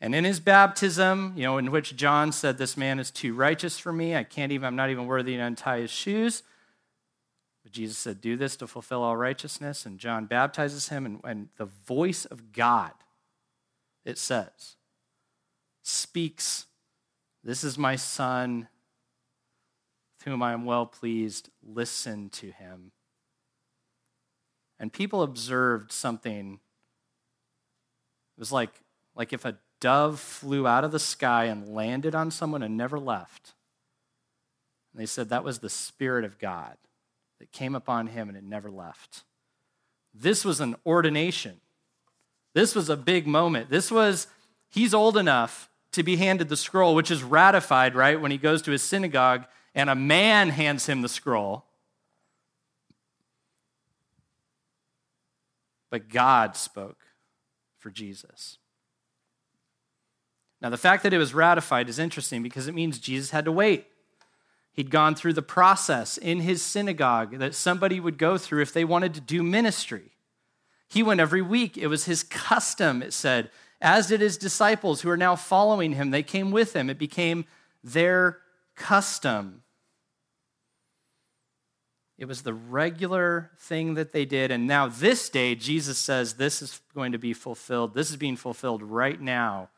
And 0.00 0.16
in 0.16 0.24
his 0.24 0.40
baptism, 0.40 1.34
you 1.36 1.44
know, 1.44 1.58
in 1.58 1.70
which 1.70 1.94
John 1.94 2.32
said, 2.32 2.58
This 2.58 2.76
man 2.76 2.98
is 2.98 3.10
too 3.12 3.34
righteous 3.34 3.78
for 3.78 3.92
me. 3.92 4.16
I 4.16 4.24
can't 4.24 4.50
even, 4.50 4.66
I'm 4.66 4.74
not 4.74 4.90
even 4.90 5.06
worthy 5.06 5.36
to 5.36 5.42
untie 5.42 5.80
his 5.80 5.92
shoes. 5.92 6.42
But 7.62 7.70
Jesus 7.70 7.98
said, 7.98 8.20
Do 8.20 8.36
this 8.36 8.56
to 8.56 8.66
fulfill 8.66 9.04
all 9.04 9.16
righteousness. 9.16 9.86
And 9.86 10.00
John 10.00 10.26
baptizes 10.26 10.88
him, 10.88 11.06
and, 11.06 11.20
and 11.22 11.48
the 11.56 11.66
voice 11.66 12.24
of 12.24 12.52
God, 12.52 12.90
it 14.04 14.18
says, 14.18 14.76
speaks, 15.84 16.66
This 17.44 17.62
is 17.62 17.78
my 17.78 17.94
son, 17.94 18.66
with 20.18 20.24
whom 20.24 20.42
I 20.42 20.52
am 20.52 20.64
well 20.64 20.86
pleased. 20.86 21.48
Listen 21.62 22.28
to 22.30 22.50
him. 22.50 22.90
And 24.80 24.92
people 24.92 25.22
observed 25.22 25.92
something 25.92 26.58
it 28.36 28.40
was 28.40 28.52
like, 28.52 28.72
like 29.14 29.32
if 29.32 29.44
a 29.44 29.58
dove 29.80 30.20
flew 30.20 30.66
out 30.66 30.84
of 30.84 30.92
the 30.92 30.98
sky 30.98 31.44
and 31.44 31.68
landed 31.68 32.14
on 32.14 32.30
someone 32.30 32.62
and 32.62 32.76
never 32.76 32.98
left. 32.98 33.52
And 34.92 35.00
they 35.00 35.06
said 35.06 35.28
that 35.28 35.44
was 35.44 35.58
the 35.58 35.70
Spirit 35.70 36.24
of 36.24 36.38
God 36.38 36.76
that 37.40 37.52
came 37.52 37.74
upon 37.74 38.06
him 38.06 38.28
and 38.28 38.38
it 38.38 38.44
never 38.44 38.70
left. 38.70 39.24
This 40.14 40.44
was 40.44 40.60
an 40.60 40.76
ordination 40.86 41.60
This 42.54 42.74
was 42.74 42.88
a 42.90 42.96
big 42.96 43.26
moment. 43.26 43.70
This 43.70 43.90
was, 43.90 44.26
he's 44.68 44.92
old 44.92 45.16
enough 45.16 45.70
to 45.92 46.02
be 46.02 46.16
handed 46.16 46.48
the 46.48 46.56
scroll, 46.56 46.94
which 46.94 47.10
is 47.10 47.22
ratified, 47.22 47.94
right, 47.94 48.20
when 48.20 48.30
he 48.30 48.38
goes 48.38 48.62
to 48.62 48.70
his 48.70 48.82
synagogue 48.82 49.46
and 49.74 49.88
a 49.88 49.94
man 49.94 50.50
hands 50.50 50.86
him 50.86 51.02
the 51.02 51.08
scroll. 51.08 51.64
But 55.90 56.08
God 56.08 56.56
spoke 56.56 56.98
for 57.82 57.90
Jesus. 57.90 58.58
Now, 60.60 60.70
the 60.70 60.78
fact 60.78 61.02
that 61.02 61.12
it 61.12 61.18
was 61.18 61.34
ratified 61.34 61.88
is 61.88 61.98
interesting 61.98 62.42
because 62.42 62.68
it 62.68 62.74
means 62.74 63.00
Jesus 63.00 63.30
had 63.30 63.44
to 63.46 63.52
wait. 63.52 63.88
He'd 64.72 64.90
gone 64.90 65.16
through 65.16 65.32
the 65.32 65.42
process 65.42 66.16
in 66.16 66.40
his 66.40 66.62
synagogue 66.62 67.38
that 67.38 67.54
somebody 67.54 67.98
would 67.98 68.16
go 68.16 68.38
through 68.38 68.62
if 68.62 68.72
they 68.72 68.84
wanted 68.84 69.12
to 69.14 69.20
do 69.20 69.42
ministry. 69.42 70.12
He 70.88 71.02
went 71.02 71.20
every 71.20 71.42
week. 71.42 71.76
It 71.76 71.88
was 71.88 72.04
his 72.04 72.22
custom, 72.22 73.02
it 73.02 73.12
said, 73.12 73.50
as 73.80 74.06
did 74.06 74.20
his 74.20 74.38
disciples 74.38 75.00
who 75.00 75.10
are 75.10 75.16
now 75.16 75.34
following 75.34 75.94
him. 75.94 76.10
They 76.10 76.22
came 76.22 76.52
with 76.52 76.74
him, 76.74 76.88
it 76.88 76.98
became 76.98 77.44
their 77.82 78.38
custom. 78.76 79.61
It 82.18 82.26
was 82.26 82.42
the 82.42 82.54
regular 82.54 83.50
thing 83.58 83.94
that 83.94 84.12
they 84.12 84.24
did. 84.24 84.50
And 84.50 84.66
now, 84.66 84.86
this 84.86 85.28
day, 85.28 85.54
Jesus 85.54 85.98
says 85.98 86.34
this 86.34 86.62
is 86.62 86.80
going 86.94 87.12
to 87.12 87.18
be 87.18 87.32
fulfilled. 87.32 87.94
This 87.94 88.10
is 88.10 88.16
being 88.16 88.36
fulfilled 88.36 88.82
right 88.82 89.20
now 89.20 89.70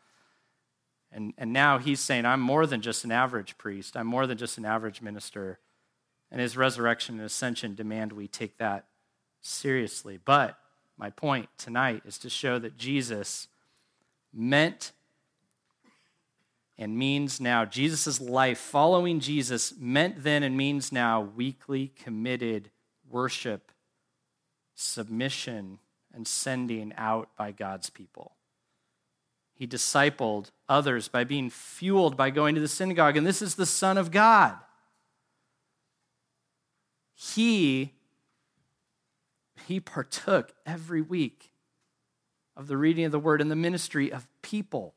and, 1.14 1.32
and 1.38 1.52
now 1.52 1.78
he's 1.78 2.00
saying, 2.00 2.26
I'm 2.26 2.40
more 2.40 2.66
than 2.66 2.82
just 2.82 3.04
an 3.04 3.12
average 3.12 3.56
priest, 3.56 3.96
I'm 3.96 4.06
more 4.06 4.26
than 4.26 4.36
just 4.36 4.58
an 4.58 4.64
average 4.64 5.00
minister. 5.00 5.60
And 6.30 6.40
his 6.40 6.56
resurrection 6.56 7.16
and 7.16 7.24
ascension 7.24 7.76
demand 7.76 8.12
we 8.12 8.26
take 8.26 8.58
that 8.58 8.86
seriously. 9.40 10.18
But 10.22 10.58
my 10.98 11.10
point 11.10 11.48
tonight 11.56 12.02
is 12.04 12.18
to 12.18 12.28
show 12.28 12.58
that 12.58 12.76
Jesus 12.76 13.46
meant 14.32 14.90
and 16.76 16.98
means 16.98 17.40
now, 17.40 17.64
Jesus' 17.64 18.20
life 18.20 18.58
following 18.58 19.20
Jesus 19.20 19.74
meant 19.78 20.22
then 20.22 20.42
and 20.42 20.56
means 20.56 20.90
now 20.90 21.20
weekly 21.20 21.88
committed 21.88 22.70
worship, 23.08 23.70
submission, 24.74 25.78
and 26.12 26.26
sending 26.26 26.92
out 26.96 27.28
by 27.36 27.52
God's 27.52 27.90
people. 27.90 28.32
He 29.54 29.68
discipled 29.68 30.50
others 30.68 31.06
by 31.06 31.22
being 31.22 31.48
fueled 31.48 32.16
by 32.16 32.30
going 32.30 32.56
to 32.56 32.60
the 32.60 32.66
synagogue. 32.66 33.16
And 33.16 33.26
this 33.26 33.40
is 33.40 33.54
the 33.54 33.66
Son 33.66 33.96
of 33.96 34.10
God. 34.10 34.56
He, 37.14 37.92
he 39.68 39.78
partook 39.78 40.52
every 40.66 41.00
week 41.00 41.52
of 42.56 42.66
the 42.66 42.76
reading 42.76 43.04
of 43.04 43.12
the 43.12 43.20
word 43.20 43.40
and 43.40 43.50
the 43.50 43.56
ministry 43.56 44.12
of 44.12 44.26
people. 44.42 44.94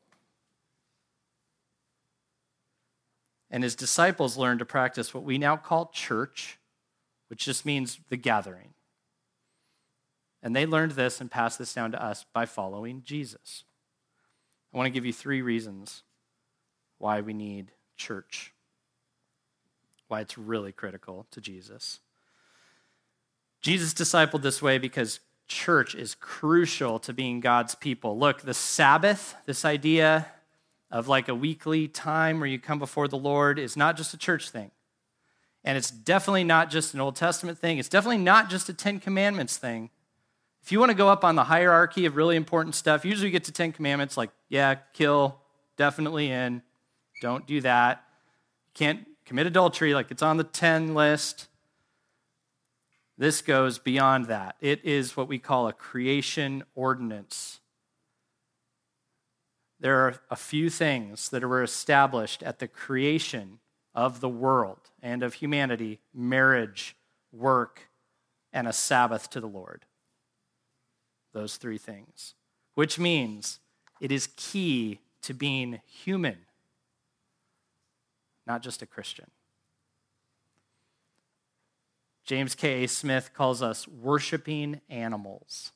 And 3.50 3.62
his 3.62 3.74
disciples 3.74 4.36
learned 4.36 4.58
to 4.58 4.64
practice 4.64 5.14
what 5.14 5.24
we 5.24 5.38
now 5.38 5.56
call 5.56 5.86
church, 5.86 6.58
which 7.28 7.44
just 7.44 7.64
means 7.64 7.98
the 8.08 8.16
gathering. 8.16 8.74
And 10.42 10.54
they 10.54 10.66
learned 10.66 10.92
this 10.92 11.20
and 11.20 11.30
passed 11.30 11.58
this 11.58 11.74
down 11.74 11.92
to 11.92 12.02
us 12.02 12.24
by 12.32 12.46
following 12.46 13.02
Jesus. 13.04 13.64
I 14.72 14.76
want 14.76 14.86
to 14.86 14.90
give 14.92 15.06
you 15.06 15.12
three 15.12 15.42
reasons 15.42 16.02
why 16.98 17.20
we 17.20 17.32
need 17.32 17.72
church, 17.96 18.52
why 20.08 20.20
it's 20.20 20.36
really 20.36 20.72
critical 20.72 21.26
to 21.30 21.40
Jesus. 21.40 22.00
Jesus 23.60 23.94
discipled 23.94 24.42
this 24.42 24.62
way 24.62 24.78
because 24.78 25.20
church 25.48 25.94
is 25.94 26.14
crucial 26.14 26.98
to 27.00 27.12
being 27.12 27.40
God's 27.40 27.74
people. 27.74 28.18
Look, 28.18 28.42
the 28.42 28.54
Sabbath, 28.54 29.34
this 29.46 29.64
idea 29.64 30.26
of 30.90 31.08
like 31.08 31.28
a 31.28 31.34
weekly 31.34 31.88
time 31.88 32.40
where 32.40 32.48
you 32.48 32.58
come 32.58 32.78
before 32.78 33.08
the 33.08 33.18
Lord, 33.18 33.58
is 33.58 33.76
not 33.76 33.96
just 33.96 34.14
a 34.14 34.18
church 34.18 34.50
thing. 34.50 34.70
And 35.64 35.76
it's 35.76 35.90
definitely 35.90 36.44
not 36.44 36.70
just 36.70 36.94
an 36.94 37.00
Old 37.00 37.16
Testament 37.16 37.58
thing. 37.58 37.78
It's 37.78 37.88
definitely 37.88 38.18
not 38.18 38.48
just 38.48 38.68
a 38.68 38.74
Ten 38.74 39.00
Commandments 39.00 39.56
thing. 39.56 39.90
If 40.62 40.72
you 40.72 40.80
want 40.80 40.90
to 40.90 40.96
go 40.96 41.08
up 41.08 41.24
on 41.24 41.34
the 41.34 41.44
hierarchy 41.44 42.06
of 42.06 42.16
really 42.16 42.36
important 42.36 42.74
stuff, 42.74 43.04
usually 43.04 43.28
you 43.28 43.32
get 43.32 43.44
to 43.44 43.52
Ten 43.52 43.72
Commandments 43.72 44.16
like, 44.16 44.30
yeah, 44.48 44.76
kill, 44.92 45.38
definitely 45.76 46.30
in, 46.30 46.62
don't 47.20 47.46
do 47.46 47.60
that. 47.62 48.04
Can't 48.74 49.06
commit 49.24 49.46
adultery, 49.46 49.94
like 49.94 50.10
it's 50.10 50.22
on 50.22 50.36
the 50.36 50.44
10 50.44 50.94
list. 50.94 51.48
This 53.18 53.42
goes 53.42 53.78
beyond 53.78 54.26
that. 54.26 54.56
It 54.60 54.84
is 54.84 55.16
what 55.16 55.28
we 55.28 55.38
call 55.38 55.68
a 55.68 55.72
creation 55.72 56.64
ordinance. 56.74 57.57
There 59.80 60.06
are 60.06 60.16
a 60.30 60.36
few 60.36 60.70
things 60.70 61.28
that 61.28 61.44
were 61.44 61.62
established 61.62 62.42
at 62.42 62.58
the 62.58 62.68
creation 62.68 63.60
of 63.94 64.20
the 64.20 64.28
world 64.28 64.90
and 65.02 65.22
of 65.22 65.34
humanity 65.34 66.00
marriage, 66.12 66.96
work, 67.32 67.88
and 68.52 68.66
a 68.66 68.72
Sabbath 68.72 69.30
to 69.30 69.40
the 69.40 69.46
Lord 69.46 69.84
those 71.32 71.56
three 71.56 71.78
things, 71.78 72.34
which 72.74 72.98
means 72.98 73.60
it 74.00 74.10
is 74.10 74.28
key 74.36 75.00
to 75.22 75.34
being 75.34 75.80
human, 75.86 76.38
not 78.46 78.62
just 78.62 78.82
a 78.82 78.86
Christian. 78.86 79.26
James 82.24 82.54
K. 82.54 82.84
A. 82.84 82.88
Smith 82.88 83.30
calls 83.32 83.62
us 83.62 83.86
worshiping 83.86 84.80
animals, 84.90 85.72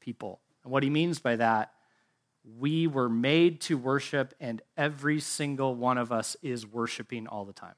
people. 0.00 0.40
And 0.62 0.72
what 0.72 0.82
he 0.82 0.90
means 0.90 1.18
by 1.18 1.36
that, 1.36 1.72
we 2.44 2.86
were 2.86 3.08
made 3.08 3.60
to 3.62 3.78
worship, 3.78 4.34
and 4.38 4.60
every 4.76 5.18
single 5.20 5.74
one 5.74 5.96
of 5.98 6.12
us 6.12 6.36
is 6.42 6.66
worshiping 6.66 7.26
all 7.26 7.44
the 7.44 7.52
time. 7.52 7.74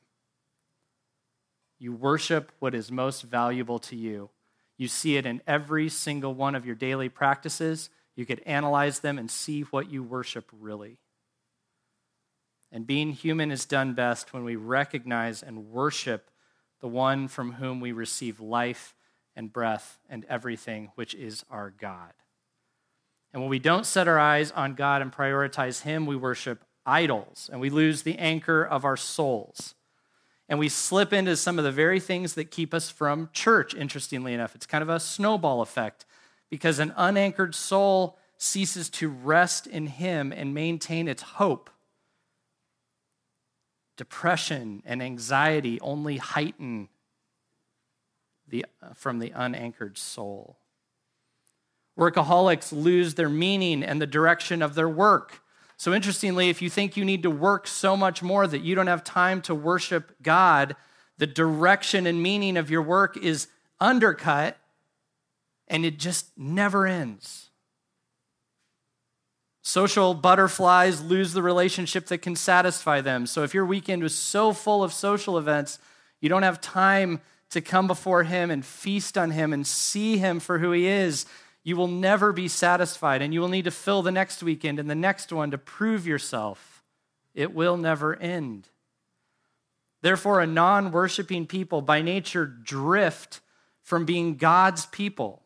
You 1.79 1.93
worship 1.93 2.53
what 2.59 2.75
is 2.75 2.91
most 2.91 3.23
valuable 3.23 3.79
to 3.81 3.97
you. 3.97 4.31
You 4.77 4.89
see 4.89 5.17
it 5.17 5.27
in 5.27 5.41
every 5.47 5.89
single 5.89 6.35
one 6.35 6.55
of 6.55 6.67
your 6.67 6.75
daily 6.75 7.09
practices. 7.09 7.91
You 8.15 8.27
could 8.27 8.41
analyze 8.41 9.01
them 9.01 9.19
and 9.19 9.31
see 9.31 9.63
what 9.63 9.91
you 9.91 10.03
worship 10.03 10.51
really. 10.59 10.99
And 12.73 12.87
being 12.87 13.13
human 13.13 13.53
is 13.53 13.65
done 13.65 13.95
best 13.95 14.33
when 14.33 14.45
we 14.45 14.57
recognize 14.57 15.43
and 15.43 15.71
worship 15.71 16.31
the 16.81 16.89
one 16.89 17.29
from 17.29 17.53
whom 17.53 17.81
we 17.81 17.93
receive 17.93 18.41
life 18.41 18.95
and 19.35 19.53
breath 19.53 19.99
and 20.09 20.25
everything, 20.29 20.91
which 20.95 21.15
is 21.15 21.45
our 21.51 21.71
God. 21.71 22.13
And 23.37 23.43
when 23.43 23.51
we 23.51 23.59
don't 23.59 23.85
set 23.85 24.09
our 24.09 24.19
eyes 24.19 24.51
on 24.53 24.73
God 24.73 25.03
and 25.03 25.13
prioritize 25.13 25.83
Him, 25.83 26.07
we 26.07 26.17
worship 26.17 26.65
idols 26.87 27.51
and 27.53 27.61
we 27.61 27.69
lose 27.69 28.01
the 28.01 28.17
anchor 28.17 28.65
of 28.65 28.87
our 28.87 28.97
souls 28.97 29.75
and 30.49 30.59
we 30.59 30.71
slip 30.71 31.13
into 31.13 31.37
some 31.37 31.59
of 31.59 31.65
the 31.67 31.71
very 31.71 32.01
things 32.01 32.33
that 32.33 32.51
keep 32.51 32.73
us 32.73 32.89
from 32.89 33.29
church, 33.35 33.75
interestingly 33.75 34.33
enough. 34.33 34.55
It's 34.55 34.65
kind 34.65 34.81
of 34.81 34.89
a 34.89 34.99
snowball 34.99 35.61
effect 35.61 36.07
because 36.49 36.79
an 36.79 36.95
unanchored 36.97 37.55
soul 37.55 38.17
ceases 38.39 38.89
to 38.89 39.11
rest 39.11 39.67
in 39.67 39.87
Him 39.87 40.33
and 40.33 40.55
maintain 40.55 41.07
its 41.07 41.21
hope. 41.21 41.69
Depression 43.99 44.83
and 44.87 45.03
anxiety 45.03 45.79
only 45.83 46.17
heighten 46.17 46.89
the, 48.49 48.65
from 48.95 49.19
the 49.19 49.33
unanchored 49.35 49.99
soul. 49.99 50.57
Workaholics 51.99 52.73
lose 52.73 53.15
their 53.15 53.29
meaning 53.29 53.83
and 53.83 54.01
the 54.01 54.07
direction 54.07 54.63
of 54.63 54.75
their 54.75 54.89
work. 54.89 55.41
So, 55.79 55.93
interestingly, 55.93 56.49
if 56.49 56.63
you 56.63 56.71
think 56.71 56.97
you 56.97 57.05
need 57.05 57.23
to 57.23 57.31
work 57.31 57.67
so 57.67 57.97
much 57.97 58.23
more 58.23 58.47
that 58.47 58.63
you 58.63 58.75
don't 58.75 58.87
have 58.87 59.05
time 59.05 59.43
to 59.43 59.55
worship 59.55 60.15
God, 60.23 60.77
the 61.19 61.27
direction 61.27 62.07
and 62.07 62.23
meaning 62.23 62.57
of 62.57 62.71
your 62.71 62.83
work 62.83 63.17
is 63.17 63.49
undercut 63.81 64.57
and 65.69 65.85
it 65.85 65.99
just 65.99 66.37
never 66.39 66.87
ends. 66.87 67.51
Social 69.63 70.15
butterflies 70.15 71.03
lose 71.03 71.33
the 71.33 71.43
relationship 71.43 72.07
that 72.07 72.19
can 72.19 72.37
satisfy 72.37 73.01
them. 73.01 73.27
So, 73.27 73.43
if 73.43 73.53
your 73.53 73.67
weekend 73.67 74.03
was 74.03 74.15
so 74.15 74.53
full 74.53 74.83
of 74.83 74.93
social 74.93 75.37
events, 75.37 75.79
you 76.21 76.29
don't 76.29 76.43
have 76.43 76.61
time 76.61 77.21
to 77.51 77.61
come 77.61 77.87
before 77.87 78.25
Him 78.25 78.51
and 78.51 78.65
feast 78.65 79.19
on 79.19 79.31
Him 79.31 79.53
and 79.53 79.67
see 79.67 80.19
Him 80.19 80.41
for 80.41 80.59
who 80.59 80.73
He 80.73 80.87
is 80.87 81.27
you 81.67 81.75
will 81.75 81.89
never 81.89 82.33
be 82.33 82.47
satisfied, 82.47 83.23
and 83.23 83.35
you 83.35 83.41
will 83.41 83.49
need 83.49 83.65
to 83.65 83.73
fill 83.73 84.01
the 84.01 84.13
next 84.13 84.41
weekend 84.41 84.79
and 84.79 84.89
the 84.89 84.95
next 84.95 85.33
one 85.33 85.51
to 85.51 85.59
prove 85.59 86.07
yourself. 86.07 86.85
It 87.35 87.53
will 87.53 87.77
never 87.77 88.15
end. 88.15 88.69
Therefore, 90.01 90.39
a 90.39 90.47
non 90.47 90.93
worshiping 90.93 91.45
people 91.45 91.83
by 91.83 92.03
nature 92.03 92.47
drift 92.47 93.41
from 93.83 94.05
being 94.05 94.37
God's 94.37 94.87
people. 94.87 95.43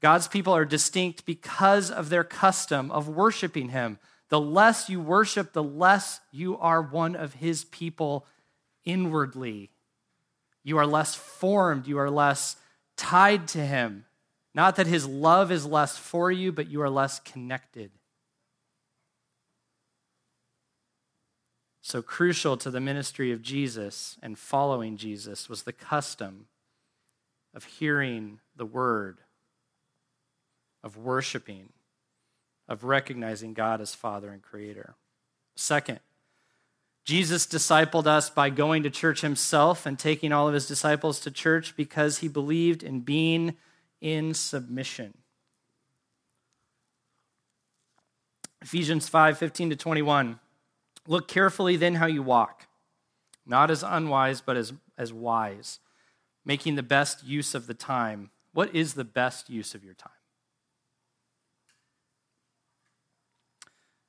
God's 0.00 0.28
people 0.28 0.54
are 0.54 0.64
distinct 0.64 1.26
because 1.26 1.90
of 1.90 2.08
their 2.08 2.24
custom 2.24 2.90
of 2.90 3.06
worshiping 3.06 3.68
Him. 3.68 3.98
The 4.30 4.40
less 4.40 4.88
you 4.88 4.98
worship, 4.98 5.52
the 5.52 5.62
less 5.62 6.20
you 6.32 6.56
are 6.56 6.80
one 6.80 7.16
of 7.16 7.34
His 7.34 7.66
people 7.66 8.24
inwardly. 8.82 9.68
You 10.64 10.78
are 10.78 10.86
less 10.86 11.14
formed, 11.14 11.86
you 11.86 11.98
are 11.98 12.10
less 12.10 12.56
tied 12.96 13.46
to 13.48 13.58
Him 13.58 14.06
Not 14.54 14.76
that 14.76 14.86
his 14.86 15.06
love 15.06 15.52
is 15.52 15.66
less 15.66 15.96
for 15.96 16.30
you, 16.30 16.52
but 16.52 16.68
you 16.68 16.82
are 16.82 16.90
less 16.90 17.20
connected. 17.20 17.90
So 21.80 22.02
crucial 22.02 22.56
to 22.58 22.70
the 22.70 22.80
ministry 22.80 23.32
of 23.32 23.40
Jesus 23.40 24.18
and 24.22 24.38
following 24.38 24.96
Jesus 24.96 25.48
was 25.48 25.62
the 25.62 25.72
custom 25.72 26.46
of 27.54 27.64
hearing 27.64 28.40
the 28.54 28.66
word, 28.66 29.20
of 30.84 30.98
worshiping, 30.98 31.70
of 32.68 32.84
recognizing 32.84 33.54
God 33.54 33.80
as 33.80 33.94
Father 33.94 34.30
and 34.30 34.42
Creator. 34.42 34.96
Second, 35.56 36.00
Jesus 37.06 37.46
discipled 37.46 38.06
us 38.06 38.28
by 38.28 38.50
going 38.50 38.82
to 38.82 38.90
church 38.90 39.22
himself 39.22 39.86
and 39.86 39.98
taking 39.98 40.30
all 40.30 40.46
of 40.46 40.52
his 40.52 40.68
disciples 40.68 41.20
to 41.20 41.30
church 41.30 41.74
because 41.74 42.18
he 42.18 42.28
believed 42.28 42.82
in 42.82 43.00
being 43.00 43.56
in 44.00 44.34
submission. 44.34 45.14
Ephesians 48.62 49.08
5 49.08 49.38
15 49.38 49.70
to 49.70 49.76
21. 49.76 50.40
Look 51.06 51.26
carefully 51.28 51.76
then 51.76 51.94
how 51.94 52.06
you 52.06 52.22
walk, 52.22 52.66
not 53.46 53.70
as 53.70 53.82
unwise, 53.82 54.40
but 54.40 54.56
as, 54.56 54.74
as 54.98 55.12
wise, 55.12 55.78
making 56.44 56.74
the 56.74 56.82
best 56.82 57.24
use 57.24 57.54
of 57.54 57.66
the 57.66 57.74
time. 57.74 58.30
What 58.52 58.74
is 58.74 58.94
the 58.94 59.04
best 59.04 59.48
use 59.48 59.74
of 59.74 59.84
your 59.84 59.94
time? 59.94 60.12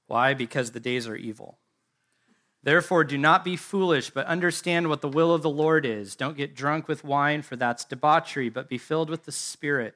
Why? 0.08 0.34
Because 0.34 0.72
the 0.72 0.80
days 0.80 1.08
are 1.08 1.16
evil. 1.16 1.60
Therefore, 2.62 3.04
do 3.06 3.18
not 3.18 3.46
be 3.46 3.56
foolish, 3.56 4.10
but 4.10 4.26
understand 4.26 4.90
what 4.90 5.02
the 5.02 5.08
will 5.08 5.34
of 5.34 5.42
the 5.42 5.50
Lord 5.50 5.86
is. 5.86 6.16
Don't 6.16 6.36
get 6.36 6.56
drunk 6.56 6.88
with 6.88 7.06
wine, 7.06 7.42
for 7.42 7.56
that's 7.56 7.86
debauchery, 7.86 8.50
but 8.50 8.68
be 8.68 8.78
filled 8.78 9.10
with 9.10 9.24
the 9.24 9.32
Spirit, 9.32 9.96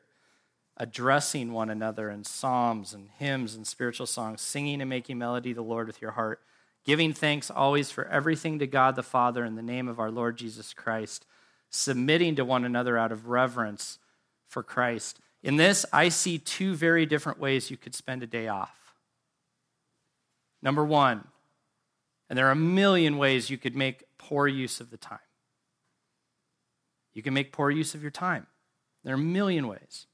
addressing 0.78 1.52
one 1.52 1.69
another 1.69 2.10
in 2.10 2.23
psalms 2.23 2.93
and 2.93 3.10
hymns 3.17 3.54
and 3.54 3.67
spiritual 3.67 4.08
songs, 4.08 4.41
singing 4.41 4.80
and 4.80 4.89
making 4.89 5.17
melody 5.17 5.49
to 5.49 5.56
the 5.56 5.62
Lord 5.62 5.88
with 5.88 6.02
your 6.02 6.12
heart, 6.12 6.39
giving 6.86 7.12
thanks 7.12 7.52
always 7.52 7.91
for 7.91 8.08
everything 8.08 8.60
to 8.60 8.67
God 8.67 8.95
the 8.95 9.04
Father 9.04 9.43
in 9.43 9.56
the 9.56 9.62
name 9.62 9.89
of 9.89 9.99
our 9.99 10.12
Lord 10.12 10.38
Jesus 10.38 10.73
Christ, 10.73 11.26
submitting 11.69 12.36
to 12.36 12.45
one 12.45 12.63
another 12.63 12.97
out 12.97 13.12
of 13.12 13.28
reverence 13.28 13.99
for 14.47 14.63
Christ. 14.63 15.19
In 15.43 15.58
this, 15.58 15.86
I 15.91 16.08
see 16.08 16.38
two 16.38 16.76
very 16.76 17.06
different 17.06 17.39
ways 17.39 17.69
you 17.69 17.76
could 17.76 17.93
spend 17.93 18.23
a 18.23 18.28
day 18.28 18.47
off. 18.47 18.95
Number 20.62 20.86
one, 20.86 21.26
and 22.34 22.38
there 22.39 22.48
are 22.48 22.52
a 22.54 22.56
million 22.56 23.19
ways 23.19 23.52
you 23.52 23.60
could 23.60 23.76
make 23.76 24.06
poor 24.17 24.48
use 24.48 24.82
of 24.82 24.89
the 24.89 24.98
time. 24.98 25.19
You 27.13 27.22
can 27.22 27.36
make 27.36 27.52
poor 27.52 27.69
use 27.69 27.93
of 27.93 28.02
your 28.02 28.10
time. 28.10 28.48
There 29.04 29.13
are 29.13 29.19
a 29.19 29.22
million 29.22 29.67
ways. 29.67 30.08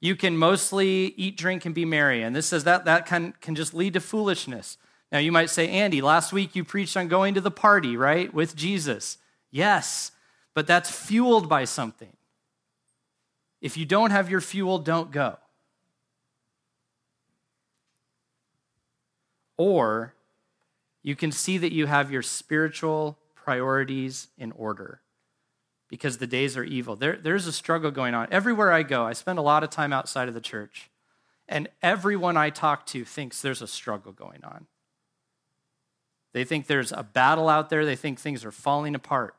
You 0.00 0.16
can 0.16 0.38
mostly 0.38 1.12
eat, 1.18 1.36
drink, 1.36 1.66
and 1.66 1.74
be 1.74 1.84
merry. 1.84 2.22
And 2.22 2.34
this 2.34 2.46
says 2.46 2.64
that 2.64 2.86
that 2.86 3.04
can, 3.04 3.34
can 3.42 3.54
just 3.54 3.74
lead 3.74 3.92
to 3.92 4.00
foolishness. 4.00 4.78
Now, 5.12 5.18
you 5.18 5.30
might 5.32 5.50
say, 5.50 5.68
Andy, 5.68 6.00
last 6.00 6.32
week 6.32 6.56
you 6.56 6.64
preached 6.64 6.96
on 6.96 7.08
going 7.08 7.34
to 7.34 7.42
the 7.42 7.50
party, 7.50 7.94
right, 7.94 8.32
with 8.32 8.56
Jesus. 8.56 9.18
Yes, 9.50 10.12
but 10.54 10.66
that's 10.66 10.90
fueled 10.90 11.46
by 11.46 11.66
something. 11.66 12.16
If 13.60 13.76
you 13.76 13.84
don't 13.84 14.12
have 14.12 14.30
your 14.30 14.40
fuel, 14.40 14.78
don't 14.78 15.10
go. 15.10 15.36
Or 19.58 20.14
you 21.04 21.14
can 21.14 21.30
see 21.30 21.58
that 21.58 21.72
you 21.72 21.86
have 21.86 22.10
your 22.10 22.22
spiritual 22.22 23.18
priorities 23.36 24.28
in 24.38 24.50
order 24.52 25.02
because 25.90 26.16
the 26.16 26.26
days 26.26 26.56
are 26.56 26.64
evil. 26.64 26.96
There, 26.96 27.16
there's 27.16 27.46
a 27.46 27.52
struggle 27.52 27.90
going 27.90 28.14
on. 28.14 28.26
Everywhere 28.32 28.72
I 28.72 28.82
go, 28.82 29.04
I 29.04 29.12
spend 29.12 29.38
a 29.38 29.42
lot 29.42 29.62
of 29.62 29.70
time 29.70 29.92
outside 29.92 30.28
of 30.28 30.34
the 30.34 30.40
church, 30.40 30.90
and 31.46 31.68
everyone 31.82 32.38
I 32.38 32.48
talk 32.48 32.86
to 32.86 33.04
thinks 33.04 33.42
there's 33.42 33.62
a 33.62 33.68
struggle 33.68 34.12
going 34.12 34.42
on. 34.42 34.66
They 36.32 36.42
think 36.42 36.66
there's 36.66 36.90
a 36.90 37.04
battle 37.04 37.50
out 37.50 37.68
there, 37.68 37.84
they 37.84 37.96
think 37.96 38.18
things 38.18 38.44
are 38.44 38.50
falling 38.50 38.94
apart. 38.94 39.36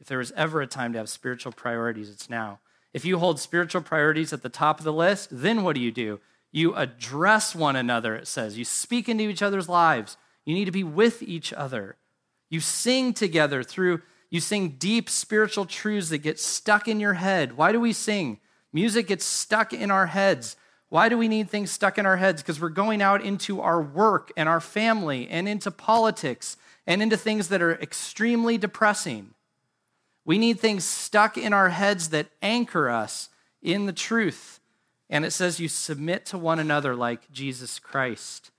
If 0.00 0.06
there 0.06 0.18
was 0.18 0.32
ever 0.32 0.62
a 0.62 0.66
time 0.66 0.92
to 0.92 0.98
have 1.00 1.10
spiritual 1.10 1.52
priorities, 1.52 2.08
it's 2.08 2.30
now. 2.30 2.60
If 2.94 3.04
you 3.04 3.18
hold 3.18 3.40
spiritual 3.40 3.82
priorities 3.82 4.32
at 4.32 4.42
the 4.42 4.48
top 4.48 4.78
of 4.78 4.84
the 4.84 4.92
list, 4.92 5.28
then 5.30 5.64
what 5.64 5.74
do 5.74 5.82
you 5.82 5.92
do? 5.92 6.20
You 6.52 6.74
address 6.74 7.54
one 7.54 7.76
another, 7.76 8.16
it 8.16 8.26
says. 8.26 8.58
You 8.58 8.64
speak 8.64 9.08
into 9.08 9.28
each 9.28 9.42
other's 9.42 9.68
lives. 9.68 10.16
You 10.44 10.54
need 10.54 10.64
to 10.64 10.72
be 10.72 10.84
with 10.84 11.22
each 11.22 11.52
other. 11.52 11.96
You 12.48 12.60
sing 12.60 13.12
together 13.14 13.62
through, 13.62 14.02
you 14.30 14.40
sing 14.40 14.70
deep 14.78 15.08
spiritual 15.08 15.66
truths 15.66 16.08
that 16.08 16.18
get 16.18 16.40
stuck 16.40 16.88
in 16.88 16.98
your 16.98 17.14
head. 17.14 17.56
Why 17.56 17.72
do 17.72 17.80
we 17.80 17.92
sing? 17.92 18.40
Music 18.72 19.06
gets 19.06 19.24
stuck 19.24 19.72
in 19.72 19.90
our 19.90 20.06
heads. 20.06 20.56
Why 20.88 21.08
do 21.08 21.16
we 21.16 21.28
need 21.28 21.48
things 21.48 21.70
stuck 21.70 21.98
in 21.98 22.06
our 22.06 22.16
heads? 22.16 22.42
Because 22.42 22.60
we're 22.60 22.68
going 22.68 23.00
out 23.00 23.22
into 23.22 23.60
our 23.60 23.80
work 23.80 24.32
and 24.36 24.48
our 24.48 24.60
family 24.60 25.28
and 25.28 25.48
into 25.48 25.70
politics 25.70 26.56
and 26.86 27.00
into 27.00 27.16
things 27.16 27.48
that 27.48 27.62
are 27.62 27.74
extremely 27.80 28.58
depressing. 28.58 29.34
We 30.24 30.38
need 30.38 30.58
things 30.58 30.84
stuck 30.84 31.38
in 31.38 31.52
our 31.52 31.68
heads 31.70 32.10
that 32.10 32.26
anchor 32.42 32.88
us 32.88 33.28
in 33.62 33.86
the 33.86 33.92
truth. 33.92 34.59
And 35.10 35.24
it 35.24 35.32
says 35.32 35.58
you 35.58 35.68
submit 35.68 36.24
to 36.26 36.38
one 36.38 36.60
another 36.60 36.94
like 36.94 37.30
Jesus 37.32 37.80
Christ 37.80 38.52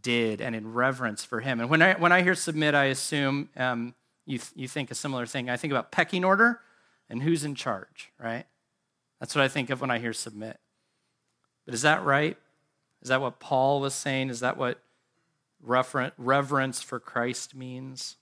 did 0.00 0.40
and 0.40 0.54
in 0.54 0.72
reverence 0.72 1.24
for 1.24 1.40
him. 1.40 1.58
And 1.60 1.68
when 1.68 1.82
I, 1.82 1.94
when 1.94 2.12
I 2.12 2.22
hear 2.22 2.36
submit, 2.36 2.74
I 2.76 2.84
assume 2.84 3.48
um, 3.56 3.94
you, 4.24 4.38
you 4.54 4.68
think 4.68 4.92
a 4.92 4.94
similar 4.94 5.26
thing. 5.26 5.50
I 5.50 5.56
think 5.56 5.72
about 5.72 5.90
pecking 5.90 6.24
order 6.24 6.60
and 7.10 7.22
who's 7.22 7.44
in 7.44 7.56
charge, 7.56 8.12
right? 8.18 8.46
That's 9.18 9.34
what 9.34 9.42
I 9.42 9.48
think 9.48 9.70
of 9.70 9.80
when 9.80 9.90
I 9.90 9.98
hear 9.98 10.12
submit. 10.12 10.60
But 11.64 11.74
is 11.74 11.82
that 11.82 12.04
right? 12.04 12.36
Is 13.02 13.08
that 13.08 13.20
what 13.20 13.40
Paul 13.40 13.80
was 13.80 13.94
saying? 13.94 14.30
Is 14.30 14.40
that 14.40 14.56
what 14.56 14.80
reverence 15.60 16.80
for 16.82 17.00
Christ 17.00 17.56
means? 17.56 18.16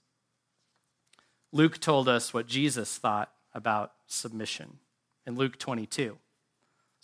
Luke 1.51 1.79
told 1.79 2.09
us 2.09 2.33
what 2.33 2.47
Jesus 2.47 2.97
thought 2.97 3.31
about 3.53 3.93
submission 4.07 4.79
in 5.27 5.35
Luke 5.35 5.59
22. 5.59 6.17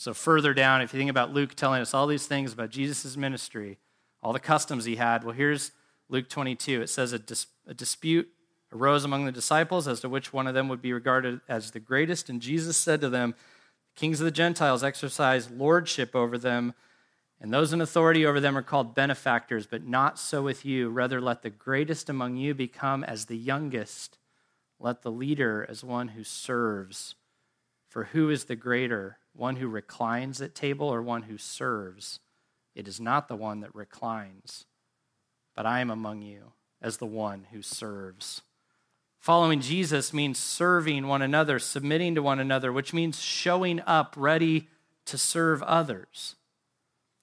So, 0.02 0.16
further 0.16 0.56
down, 0.56 0.82
if 0.82 0.96
you 0.96 1.00
think 1.00 1.12
about 1.12 1.32
Luke 1.32 1.54
telling 1.54 1.80
us 1.80 1.94
all 1.94 2.08
these 2.08 2.26
things 2.26 2.54
about 2.54 2.72
Jesus' 2.72 3.16
ministry, 3.16 3.78
all 4.24 4.34
the 4.34 4.40
customs 4.40 4.86
he 4.86 4.96
had, 4.96 5.24
well, 5.24 5.36
here's 5.36 5.74
Luke 6.10 6.28
22. 6.28 6.82
It 6.82 6.90
says 6.90 7.14
a, 7.14 7.20
dis- 7.20 7.46
a 7.68 7.76
dispute 7.76 8.28
arose 8.74 9.06
among 9.06 9.26
the 9.26 9.32
disciples 9.32 9.88
as 9.88 10.00
to 10.00 10.10
which 10.10 10.34
one 10.34 10.48
of 10.48 10.56
them 10.56 10.70
would 10.70 10.82
be 10.82 10.92
regarded 10.92 11.40
as 11.48 11.70
the 11.70 11.80
greatest. 11.80 12.32
And 12.32 12.42
Jesus 12.42 12.78
said 12.78 13.00
to 13.02 13.10
them, 13.10 13.36
Kings 13.96 14.20
of 14.20 14.26
the 14.26 14.32
Gentiles 14.32 14.84
exercise 14.84 15.52
lordship 15.52 16.16
over 16.16 16.36
them, 16.36 16.74
and 17.40 17.54
those 17.54 17.72
in 17.72 17.80
authority 17.80 18.26
over 18.26 18.40
them 18.40 18.58
are 18.58 18.64
called 18.64 18.96
benefactors, 18.96 19.68
but 19.68 19.86
not 19.86 20.18
so 20.18 20.42
with 20.42 20.66
you. 20.66 20.90
Rather, 20.90 21.22
let 21.22 21.44
the 21.44 21.52
greatest 21.52 22.10
among 22.10 22.38
you 22.38 22.56
become 22.56 23.04
as 23.04 23.26
the 23.26 23.38
youngest, 23.38 24.18
let 24.80 25.04
the 25.04 25.12
leader 25.12 25.64
as 25.70 25.84
one 25.84 26.08
who 26.08 26.24
serves. 26.24 27.14
For 27.88 28.06
who 28.06 28.32
is 28.32 28.46
the 28.46 28.56
greater? 28.56 29.20
One 29.34 29.58
who 29.58 29.68
reclines 29.68 30.42
at 30.42 30.56
table 30.56 30.88
or 30.88 31.02
one 31.02 31.24
who 31.24 31.38
serves. 31.38 32.20
It 32.76 32.88
is 32.88 33.00
not 33.00 33.28
the 33.28 33.36
one 33.36 33.62
that 33.62 33.76
reclines, 33.76 34.66
but 35.56 35.66
I 35.66 35.80
am 35.80 35.90
among 35.90 36.22
you 36.22 36.54
as 36.82 36.98
the 36.98 37.06
one 37.06 37.48
who 37.52 37.62
serves. 37.62 38.42
Following 39.20 39.62
Jesus 39.62 40.14
means 40.14 40.40
serving 40.40 41.06
one 41.08 41.22
another, 41.22 41.60
submitting 41.60 42.16
to 42.16 42.24
one 42.24 42.40
another, 42.40 42.72
which 42.72 42.94
means 42.94 43.22
showing 43.22 43.80
up 43.86 44.16
ready 44.18 44.68
to 45.06 45.18
serve 45.18 45.62
others. 45.64 46.36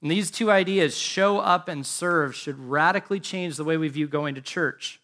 And 0.01 0.11
these 0.11 0.31
two 0.31 0.51
ideas, 0.51 0.97
show 0.97 1.39
up 1.39 1.69
and 1.69 1.85
serve, 1.85 2.37
should 2.37 2.59
radically 2.59 3.19
change 3.19 3.57
the 3.57 3.65
way 3.65 3.77
we 3.77 3.89
view 3.89 4.07
going 4.07 4.37
to 4.37 4.41
church. 4.41 5.01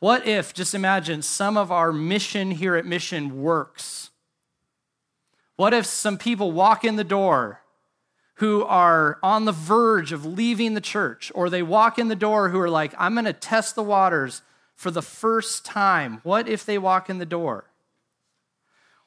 What 0.00 0.26
if, 0.26 0.52
just 0.52 0.74
imagine, 0.74 1.22
some 1.22 1.56
of 1.56 1.72
our 1.72 1.92
mission 1.92 2.50
here 2.50 2.76
at 2.76 2.84
Mission 2.84 3.40
works? 3.40 4.10
What 5.56 5.74
if 5.74 5.86
some 5.86 6.18
people 6.18 6.52
walk 6.52 6.84
in 6.84 6.96
the 6.96 7.04
door 7.04 7.60
who 8.38 8.64
are 8.64 9.18
on 9.22 9.44
the 9.44 9.52
verge 9.52 10.10
of 10.10 10.26
leaving 10.26 10.74
the 10.74 10.80
church, 10.80 11.30
or 11.34 11.48
they 11.48 11.62
walk 11.62 11.98
in 11.98 12.08
the 12.08 12.16
door 12.16 12.48
who 12.48 12.58
are 12.58 12.70
like, 12.70 12.92
I'm 12.98 13.14
going 13.14 13.26
to 13.26 13.32
test 13.32 13.76
the 13.76 13.82
waters 13.82 14.42
for 14.74 14.90
the 14.90 15.02
first 15.02 15.64
time? 15.64 16.20
What 16.24 16.48
if 16.48 16.66
they 16.66 16.76
walk 16.76 17.08
in 17.08 17.18
the 17.18 17.26
door? 17.26 17.70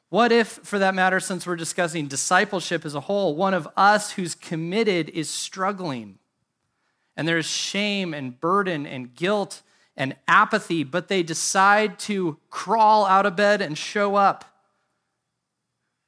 What 0.10 0.32
if, 0.32 0.48
for 0.48 0.80
that 0.80 0.96
matter, 0.96 1.20
since 1.20 1.46
we're 1.46 1.58
discussing 1.58 2.08
discipleship 2.08 2.86
as 2.86 2.96
a 2.96 3.02
whole, 3.02 3.36
one 3.36 3.54
of 3.54 3.68
us 3.76 4.12
who's 4.12 4.34
committed 4.34 5.10
is 5.10 5.30
struggling? 5.30 6.20
And 7.18 7.28
there's 7.28 7.48
shame 7.48 8.14
and 8.14 8.40
burden 8.40 8.86
and 8.86 9.14
guilt 9.14 9.64
and 9.98 10.16
apathy, 10.26 10.86
but 10.86 11.10
they 11.10 11.24
decide 11.24 12.00
to 12.00 12.38
crawl 12.50 13.06
out 13.06 13.26
of 13.26 13.36
bed 13.36 13.62
and 13.62 13.78
show 13.78 14.16
up 14.16 14.46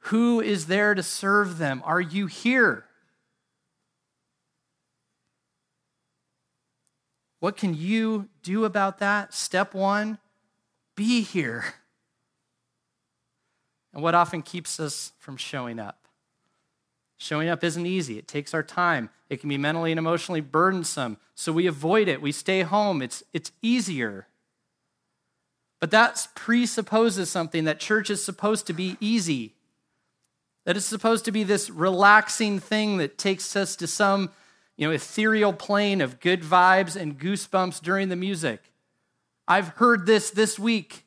who 0.10 0.42
is 0.42 0.66
there 0.66 0.96
to 0.96 1.04
serve 1.04 1.60
them? 1.60 1.84
Are 1.86 2.02
you 2.02 2.26
here? 2.26 2.86
What 7.40 7.56
can 7.56 7.76
you 7.76 8.28
do 8.42 8.66
about 8.66 8.98
that? 9.00 9.34
Step 9.34 9.74
one 9.74 10.18
be 10.96 11.22
here. 11.22 11.64
and 13.94 14.02
what 14.02 14.16
often 14.16 14.42
keeps 14.42 14.80
us 14.80 15.14
from 15.20 15.38
showing 15.38 15.80
up. 15.80 16.08
Showing 17.18 17.48
up 17.48 17.64
isn't 17.64 17.86
easy. 17.86 18.18
It 18.18 18.28
takes 18.28 18.54
our 18.54 18.64
time. 18.64 19.12
It 19.30 19.40
can 19.40 19.50
be 19.50 19.58
mentally 19.58 19.92
and 19.92 20.00
emotionally 20.00 20.42
burdensome. 20.42 21.18
So 21.36 21.54
we 21.54 21.68
avoid 21.68 22.08
it. 22.08 22.22
We 22.22 22.32
stay 22.32 22.64
home. 22.64 23.04
It's, 23.04 23.24
it's 23.32 23.52
easier. 23.62 24.28
But 25.80 25.92
that 25.92 26.28
presupposes 26.34 27.30
something 27.30 27.64
that 27.66 27.80
church 27.80 28.10
is 28.10 28.26
supposed 28.26 28.66
to 28.68 28.74
be 28.74 28.98
easy. 29.00 29.54
That 30.66 30.78
it's 30.78 30.86
supposed 30.86 31.26
to 31.26 31.32
be 31.32 31.44
this 31.44 31.70
relaxing 31.70 32.60
thing 32.60 32.98
that 32.98 33.18
takes 33.18 33.56
us 33.56 33.76
to 33.78 33.88
some 33.88 34.30
you 34.78 34.88
know, 34.88 34.94
ethereal 34.94 35.54
plane 35.54 36.02
of 36.02 36.20
good 36.20 36.42
vibes 36.42 36.96
and 36.96 37.20
goosebumps 37.20 37.82
during 37.82 38.10
the 38.10 38.16
music. 38.16 38.72
I've 39.48 39.70
heard 39.70 40.06
this 40.06 40.30
this 40.30 40.60
week 40.60 41.06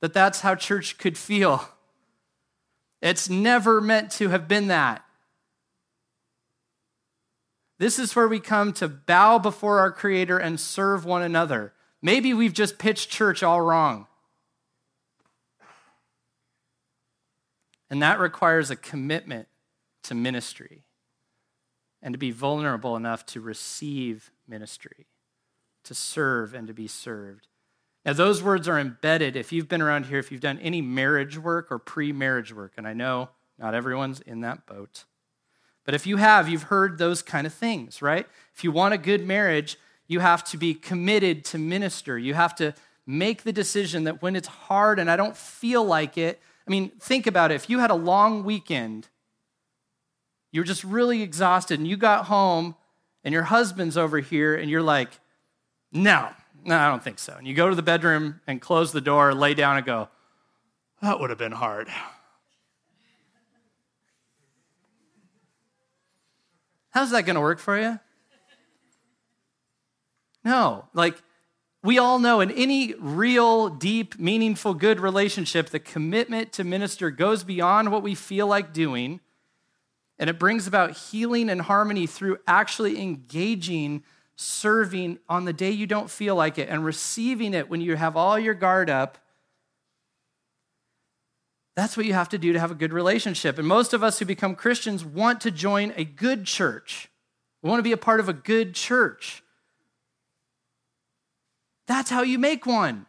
that 0.00 0.12
that's 0.12 0.40
how 0.40 0.54
church 0.54 0.98
could 0.98 1.16
feel. 1.16 1.68
It's 3.00 3.30
never 3.30 3.80
meant 3.80 4.10
to 4.12 4.28
have 4.28 4.48
been 4.48 4.68
that. 4.68 5.04
This 7.78 7.98
is 7.98 8.14
where 8.16 8.28
we 8.28 8.40
come 8.40 8.72
to 8.74 8.88
bow 8.88 9.38
before 9.38 9.78
our 9.78 9.92
Creator 9.92 10.38
and 10.38 10.58
serve 10.58 11.04
one 11.04 11.22
another. 11.22 11.72
Maybe 12.02 12.34
we've 12.34 12.52
just 12.52 12.78
pitched 12.78 13.08
church 13.08 13.42
all 13.42 13.60
wrong. 13.60 14.07
And 17.90 18.02
that 18.02 18.18
requires 18.18 18.70
a 18.70 18.76
commitment 18.76 19.48
to 20.04 20.14
ministry 20.14 20.84
and 22.02 22.14
to 22.14 22.18
be 22.18 22.30
vulnerable 22.30 22.96
enough 22.96 23.26
to 23.26 23.40
receive 23.40 24.30
ministry, 24.46 25.06
to 25.84 25.94
serve 25.94 26.54
and 26.54 26.66
to 26.68 26.74
be 26.74 26.86
served. 26.86 27.48
Now, 28.04 28.12
those 28.12 28.42
words 28.42 28.68
are 28.68 28.78
embedded. 28.78 29.36
If 29.36 29.52
you've 29.52 29.68
been 29.68 29.82
around 29.82 30.06
here, 30.06 30.18
if 30.18 30.30
you've 30.30 30.40
done 30.40 30.58
any 30.60 30.80
marriage 30.80 31.36
work 31.36 31.68
or 31.70 31.78
pre 31.78 32.12
marriage 32.12 32.54
work, 32.54 32.72
and 32.76 32.86
I 32.86 32.92
know 32.92 33.30
not 33.58 33.74
everyone's 33.74 34.20
in 34.20 34.40
that 34.42 34.66
boat, 34.66 35.04
but 35.84 35.94
if 35.94 36.06
you 36.06 36.18
have, 36.18 36.48
you've 36.48 36.64
heard 36.64 36.98
those 36.98 37.22
kind 37.22 37.46
of 37.46 37.52
things, 37.52 38.00
right? 38.00 38.26
If 38.54 38.62
you 38.62 38.70
want 38.70 38.94
a 38.94 38.98
good 38.98 39.26
marriage, 39.26 39.78
you 40.06 40.20
have 40.20 40.44
to 40.44 40.56
be 40.56 40.74
committed 40.74 41.44
to 41.46 41.58
minister. 41.58 42.18
You 42.18 42.34
have 42.34 42.54
to 42.56 42.74
make 43.06 43.42
the 43.42 43.52
decision 43.52 44.04
that 44.04 44.22
when 44.22 44.36
it's 44.36 44.48
hard 44.48 44.98
and 44.98 45.10
I 45.10 45.16
don't 45.16 45.36
feel 45.36 45.82
like 45.84 46.18
it, 46.18 46.40
I 46.68 46.70
mean, 46.70 46.90
think 47.00 47.26
about 47.26 47.50
it. 47.50 47.54
If 47.54 47.70
you 47.70 47.78
had 47.78 47.90
a 47.90 47.94
long 47.94 48.44
weekend 48.44 49.08
you 50.50 50.60
were 50.60 50.66
just 50.66 50.84
really 50.84 51.22
exhausted, 51.22 51.78
and 51.78 51.86
you 51.86 51.96
got 51.96 52.26
home, 52.26 52.74
and 53.22 53.32
your 53.32 53.44
husband's 53.44 53.96
over 53.96 54.18
here, 54.18 54.54
and 54.54 54.70
you're 54.70 54.82
like, 54.82 55.20
no, 55.92 56.30
no, 56.64 56.76
I 56.76 56.88
don't 56.88 57.02
think 57.02 57.18
so. 57.18 57.34
And 57.36 57.46
you 57.46 57.54
go 57.54 57.68
to 57.68 57.74
the 57.74 57.82
bedroom 57.82 58.40
and 58.46 58.60
close 58.60 58.92
the 58.92 59.00
door, 59.00 59.34
lay 59.34 59.54
down, 59.54 59.76
and 59.76 59.84
go, 59.84 60.08
that 61.02 61.20
would 61.20 61.30
have 61.30 61.38
been 61.38 61.52
hard. 61.52 61.88
How's 66.90 67.10
that 67.10 67.26
going 67.26 67.36
to 67.36 67.40
work 67.40 67.58
for 67.58 67.78
you? 67.78 68.00
No, 70.44 70.86
like 70.94 71.22
we 71.82 71.98
all 71.98 72.18
know 72.18 72.40
in 72.40 72.50
any 72.50 72.94
real, 72.98 73.68
deep, 73.68 74.18
meaningful, 74.18 74.74
good 74.74 75.00
relationship, 75.00 75.70
the 75.70 75.78
commitment 75.78 76.52
to 76.54 76.64
minister 76.64 77.10
goes 77.10 77.44
beyond 77.44 77.92
what 77.92 78.02
we 78.02 78.14
feel 78.14 78.46
like 78.46 78.72
doing 78.72 79.20
and 80.18 80.28
it 80.28 80.38
brings 80.38 80.66
about 80.66 80.96
healing 80.96 81.48
and 81.48 81.62
harmony 81.62 82.06
through 82.06 82.38
actually 82.46 83.00
engaging, 83.00 84.02
serving 84.36 85.18
on 85.28 85.44
the 85.44 85.52
day 85.52 85.70
you 85.70 85.86
don't 85.86 86.10
feel 86.10 86.34
like 86.34 86.58
it, 86.58 86.68
and 86.68 86.84
receiving 86.84 87.54
it 87.54 87.68
when 87.68 87.80
you 87.80 87.96
have 87.96 88.16
all 88.16 88.38
your 88.38 88.54
guard 88.54 88.90
up. 88.90 89.18
That's 91.76 91.96
what 91.96 92.06
you 92.06 92.14
have 92.14 92.30
to 92.30 92.38
do 92.38 92.52
to 92.52 92.58
have 92.58 92.72
a 92.72 92.74
good 92.74 92.92
relationship. 92.92 93.58
And 93.58 93.68
most 93.68 93.94
of 93.94 94.02
us 94.02 94.18
who 94.18 94.24
become 94.24 94.56
Christians 94.56 95.04
want 95.04 95.40
to 95.42 95.52
join 95.52 95.92
a 95.96 96.04
good 96.04 96.44
church. 96.44 97.08
We 97.62 97.70
want 97.70 97.78
to 97.78 97.84
be 97.84 97.92
a 97.92 97.96
part 97.96 98.18
of 98.18 98.28
a 98.28 98.32
good 98.32 98.74
church. 98.74 99.44
That's 101.88 102.10
how 102.10 102.22
you 102.22 102.38
make 102.38 102.66
one. 102.66 103.06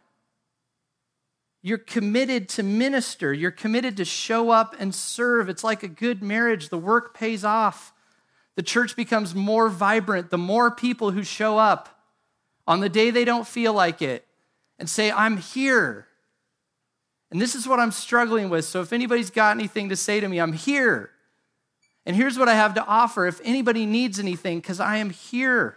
You're 1.62 1.78
committed 1.78 2.48
to 2.50 2.62
minister. 2.62 3.32
You're 3.32 3.50
committed 3.50 3.98
to 3.98 4.04
show 4.06 4.50
up 4.50 4.74
and 4.80 4.94
serve. 4.94 5.50
It's 5.50 5.62
like 5.62 5.82
a 5.82 5.88
good 5.88 6.22
marriage. 6.22 6.70
The 6.70 6.78
work 6.78 7.14
pays 7.14 7.44
off. 7.44 7.92
The 8.56 8.62
church 8.62 8.96
becomes 8.96 9.34
more 9.34 9.68
vibrant 9.68 10.30
the 10.30 10.38
more 10.38 10.70
people 10.70 11.10
who 11.10 11.22
show 11.22 11.58
up 11.58 12.02
on 12.66 12.80
the 12.80 12.88
day 12.88 13.10
they 13.10 13.24
don't 13.24 13.46
feel 13.46 13.74
like 13.74 14.00
it 14.00 14.26
and 14.78 14.88
say, 14.88 15.10
I'm 15.10 15.36
here. 15.36 16.06
And 17.30 17.40
this 17.40 17.54
is 17.54 17.68
what 17.68 17.78
I'm 17.78 17.92
struggling 17.92 18.48
with. 18.48 18.64
So 18.64 18.80
if 18.80 18.92
anybody's 18.92 19.30
got 19.30 19.56
anything 19.56 19.90
to 19.90 19.96
say 19.96 20.20
to 20.20 20.28
me, 20.28 20.40
I'm 20.40 20.54
here. 20.54 21.10
And 22.06 22.16
here's 22.16 22.38
what 22.38 22.48
I 22.48 22.54
have 22.54 22.74
to 22.74 22.84
offer 22.84 23.26
if 23.26 23.40
anybody 23.44 23.84
needs 23.84 24.18
anything, 24.18 24.58
because 24.58 24.80
I 24.80 24.96
am 24.96 25.10
here. 25.10 25.76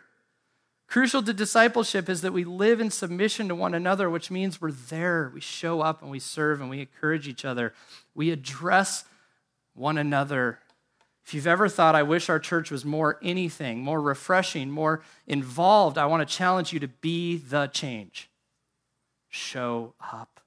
Crucial 0.93 1.23
to 1.23 1.33
discipleship 1.33 2.07
is 2.07 2.21
that 2.21 2.33
we 2.33 2.43
live 2.43 2.79
in 2.79 2.91
submission 2.91 3.47
to 3.47 3.55
one 3.55 3.73
another, 3.73 4.11
which 4.11 4.29
means 4.29 4.61
we're 4.61 4.69
there. 4.69 5.31
We 5.33 5.41
show 5.41 5.81
up 5.81 6.03
and 6.03 6.11
we 6.11 6.19
serve 6.19 6.61
and 6.61 6.69
we 6.69 6.81
encourage 6.81 7.27
each 7.27 7.43
other. 7.43 7.73
We 8.13 8.29
address 8.29 9.03
one 9.73 9.97
another. 9.97 10.59
If 11.25 11.33
you've 11.33 11.47
ever 11.47 11.67
thought, 11.67 11.95
I 11.95 12.03
wish 12.03 12.29
our 12.29 12.37
church 12.37 12.69
was 12.69 12.85
more 12.85 13.17
anything, 13.23 13.79
more 13.79 13.99
refreshing, 13.99 14.69
more 14.69 15.01
involved, 15.25 15.97
I 15.97 16.05
want 16.05 16.29
to 16.29 16.31
challenge 16.31 16.71
you 16.71 16.79
to 16.81 16.87
be 16.87 17.37
the 17.37 17.65
change. 17.65 18.29
Show 19.29 19.95
up. 19.99 20.41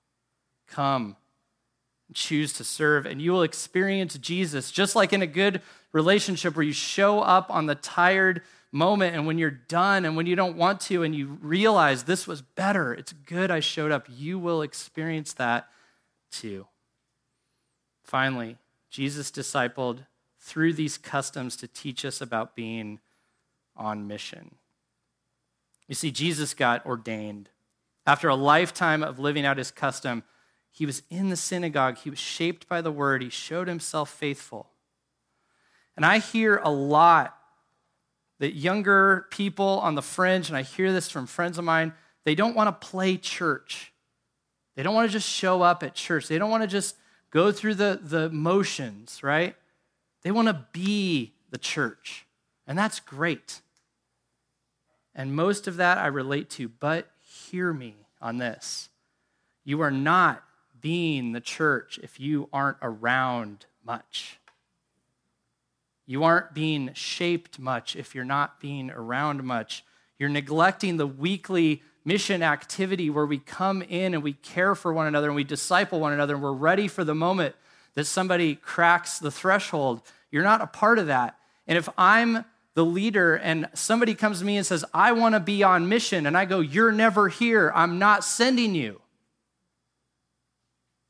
Come. 0.68 1.16
Choose 2.14 2.52
to 2.52 2.62
serve, 2.62 3.04
and 3.04 3.20
you 3.20 3.32
will 3.32 3.42
experience 3.42 4.16
Jesus 4.16 4.70
just 4.70 4.94
like 4.94 5.12
in 5.12 5.22
a 5.22 5.26
good 5.26 5.60
relationship 5.90 6.54
where 6.54 6.62
you 6.64 6.72
show 6.72 7.18
up 7.18 7.50
on 7.50 7.66
the 7.66 7.74
tired, 7.74 8.42
moment 8.76 9.16
and 9.16 9.26
when 9.26 9.38
you're 9.38 9.50
done 9.50 10.04
and 10.04 10.16
when 10.16 10.26
you 10.26 10.36
don't 10.36 10.56
want 10.56 10.80
to 10.82 11.02
and 11.02 11.14
you 11.14 11.38
realize 11.40 12.04
this 12.04 12.26
was 12.26 12.42
better, 12.42 12.92
it's 12.92 13.12
good 13.12 13.50
I 13.50 13.60
showed 13.60 13.90
up, 13.90 14.06
you 14.08 14.38
will 14.38 14.62
experience 14.62 15.32
that 15.34 15.68
too. 16.30 16.66
Finally, 18.04 18.58
Jesus 18.90 19.30
discipled 19.30 20.06
through 20.38 20.74
these 20.74 20.98
customs 20.98 21.56
to 21.56 21.66
teach 21.66 22.04
us 22.04 22.20
about 22.20 22.54
being 22.54 23.00
on 23.76 24.06
mission. 24.06 24.54
You 25.88 25.94
see, 25.94 26.10
Jesus 26.10 26.54
got 26.54 26.84
ordained. 26.86 27.48
After 28.06 28.28
a 28.28 28.36
lifetime 28.36 29.02
of 29.02 29.18
living 29.18 29.44
out 29.44 29.58
his 29.58 29.70
custom, 29.70 30.22
he 30.70 30.86
was 30.86 31.02
in 31.10 31.30
the 31.30 31.36
synagogue. 31.36 31.98
He 31.98 32.10
was 32.10 32.18
shaped 32.18 32.68
by 32.68 32.80
the 32.80 32.92
word. 32.92 33.22
He 33.22 33.30
showed 33.30 33.66
himself 33.66 34.10
faithful. 34.10 34.70
And 35.96 36.04
I 36.04 36.18
hear 36.18 36.58
a 36.58 36.70
lot 36.70 37.36
that 38.38 38.54
younger 38.54 39.26
people 39.30 39.80
on 39.80 39.94
the 39.94 40.02
fringe, 40.02 40.48
and 40.48 40.56
I 40.56 40.62
hear 40.62 40.92
this 40.92 41.10
from 41.10 41.26
friends 41.26 41.58
of 41.58 41.64
mine, 41.64 41.92
they 42.24 42.34
don't 42.34 42.56
want 42.56 42.68
to 42.68 42.86
play 42.86 43.16
church. 43.16 43.92
They 44.74 44.82
don't 44.82 44.94
want 44.94 45.08
to 45.08 45.12
just 45.12 45.28
show 45.28 45.62
up 45.62 45.82
at 45.82 45.94
church. 45.94 46.28
They 46.28 46.38
don't 46.38 46.50
want 46.50 46.62
to 46.62 46.68
just 46.68 46.96
go 47.30 47.50
through 47.50 47.74
the, 47.74 47.98
the 48.02 48.28
motions, 48.30 49.22
right? 49.22 49.56
They 50.22 50.30
want 50.30 50.48
to 50.48 50.66
be 50.72 51.32
the 51.50 51.58
church. 51.58 52.26
And 52.66 52.76
that's 52.76 53.00
great. 53.00 53.60
And 55.14 55.34
most 55.34 55.66
of 55.66 55.76
that 55.76 55.98
I 55.98 56.08
relate 56.08 56.50
to, 56.50 56.68
but 56.68 57.10
hear 57.20 57.72
me 57.72 57.94
on 58.20 58.38
this. 58.38 58.90
You 59.64 59.80
are 59.80 59.90
not 59.90 60.42
being 60.80 61.32
the 61.32 61.40
church 61.40 61.98
if 62.02 62.20
you 62.20 62.48
aren't 62.52 62.76
around 62.82 63.66
much. 63.84 64.38
You 66.06 66.22
aren't 66.22 66.54
being 66.54 66.90
shaped 66.94 67.58
much 67.58 67.96
if 67.96 68.14
you're 68.14 68.24
not 68.24 68.60
being 68.60 68.90
around 68.90 69.42
much. 69.42 69.84
You're 70.18 70.28
neglecting 70.28 70.96
the 70.96 71.06
weekly 71.06 71.82
mission 72.04 72.42
activity 72.42 73.10
where 73.10 73.26
we 73.26 73.38
come 73.38 73.82
in 73.82 74.14
and 74.14 74.22
we 74.22 74.32
care 74.32 74.76
for 74.76 74.92
one 74.92 75.08
another 75.08 75.26
and 75.26 75.36
we 75.36 75.44
disciple 75.44 75.98
one 75.98 76.12
another 76.12 76.34
and 76.34 76.42
we're 76.42 76.52
ready 76.52 76.86
for 76.86 77.02
the 77.02 77.14
moment 77.14 77.56
that 77.94 78.04
somebody 78.04 78.54
cracks 78.54 79.18
the 79.18 79.30
threshold. 79.30 80.00
You're 80.30 80.44
not 80.44 80.60
a 80.60 80.66
part 80.66 80.98
of 81.00 81.08
that. 81.08 81.36
And 81.66 81.76
if 81.76 81.88
I'm 81.98 82.44
the 82.74 82.84
leader 82.84 83.34
and 83.34 83.68
somebody 83.74 84.14
comes 84.14 84.38
to 84.38 84.44
me 84.44 84.56
and 84.56 84.64
says, 84.64 84.84
I 84.94 85.12
want 85.12 85.34
to 85.34 85.40
be 85.40 85.62
on 85.64 85.88
mission, 85.88 86.26
and 86.26 86.36
I 86.36 86.44
go, 86.44 86.60
You're 86.60 86.92
never 86.92 87.28
here, 87.28 87.72
I'm 87.74 87.98
not 87.98 88.22
sending 88.22 88.74
you. 88.74 89.00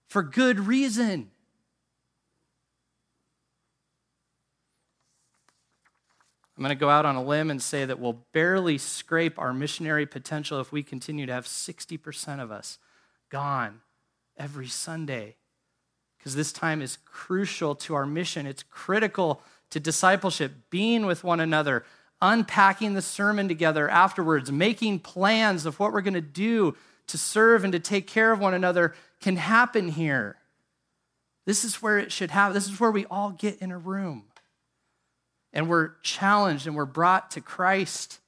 For 0.08 0.22
good 0.22 0.60
reason. 0.60 1.30
I'm 6.56 6.62
going 6.62 6.74
to 6.74 6.80
go 6.80 6.88
out 6.88 7.04
on 7.04 7.16
a 7.16 7.22
limb 7.22 7.50
and 7.50 7.60
say 7.60 7.84
that 7.84 7.98
we'll 7.98 8.24
barely 8.32 8.78
scrape 8.78 9.38
our 9.38 9.52
missionary 9.52 10.06
potential 10.06 10.58
if 10.60 10.72
we 10.72 10.82
continue 10.82 11.26
to 11.26 11.32
have 11.32 11.44
60% 11.44 12.40
of 12.40 12.50
us 12.50 12.78
gone 13.28 13.80
every 14.38 14.68
Sunday. 14.68 15.36
Because 16.16 16.34
this 16.34 16.52
time 16.52 16.80
is 16.80 16.98
crucial 17.04 17.74
to 17.74 17.94
our 17.94 18.06
mission. 18.06 18.46
It's 18.46 18.62
critical 18.62 19.42
to 19.70 19.80
discipleship, 19.80 20.52
being 20.70 21.04
with 21.04 21.24
one 21.24 21.40
another, 21.40 21.84
unpacking 22.22 22.94
the 22.94 23.02
sermon 23.02 23.48
together 23.48 23.88
afterwards, 23.88 24.50
making 24.50 25.00
plans 25.00 25.66
of 25.66 25.78
what 25.78 25.92
we're 25.92 26.00
going 26.00 26.14
to 26.14 26.20
do 26.22 26.74
to 27.08 27.18
serve 27.18 27.64
and 27.64 27.72
to 27.72 27.78
take 27.78 28.06
care 28.06 28.32
of 28.32 28.40
one 28.40 28.54
another 28.54 28.94
can 29.20 29.36
happen 29.36 29.88
here. 29.88 30.36
This 31.44 31.64
is 31.64 31.82
where 31.82 31.98
it 31.98 32.10
should 32.10 32.30
happen. 32.30 32.54
This 32.54 32.68
is 32.68 32.80
where 32.80 32.90
we 32.90 33.04
all 33.06 33.30
get 33.30 33.60
in 33.60 33.70
a 33.70 33.78
room. 33.78 34.24
And 35.56 35.70
we're 35.70 35.92
challenged 36.02 36.66
and 36.66 36.76
we're 36.76 36.84
brought 36.84 37.30
to 37.30 37.40
Christ. 37.40 38.20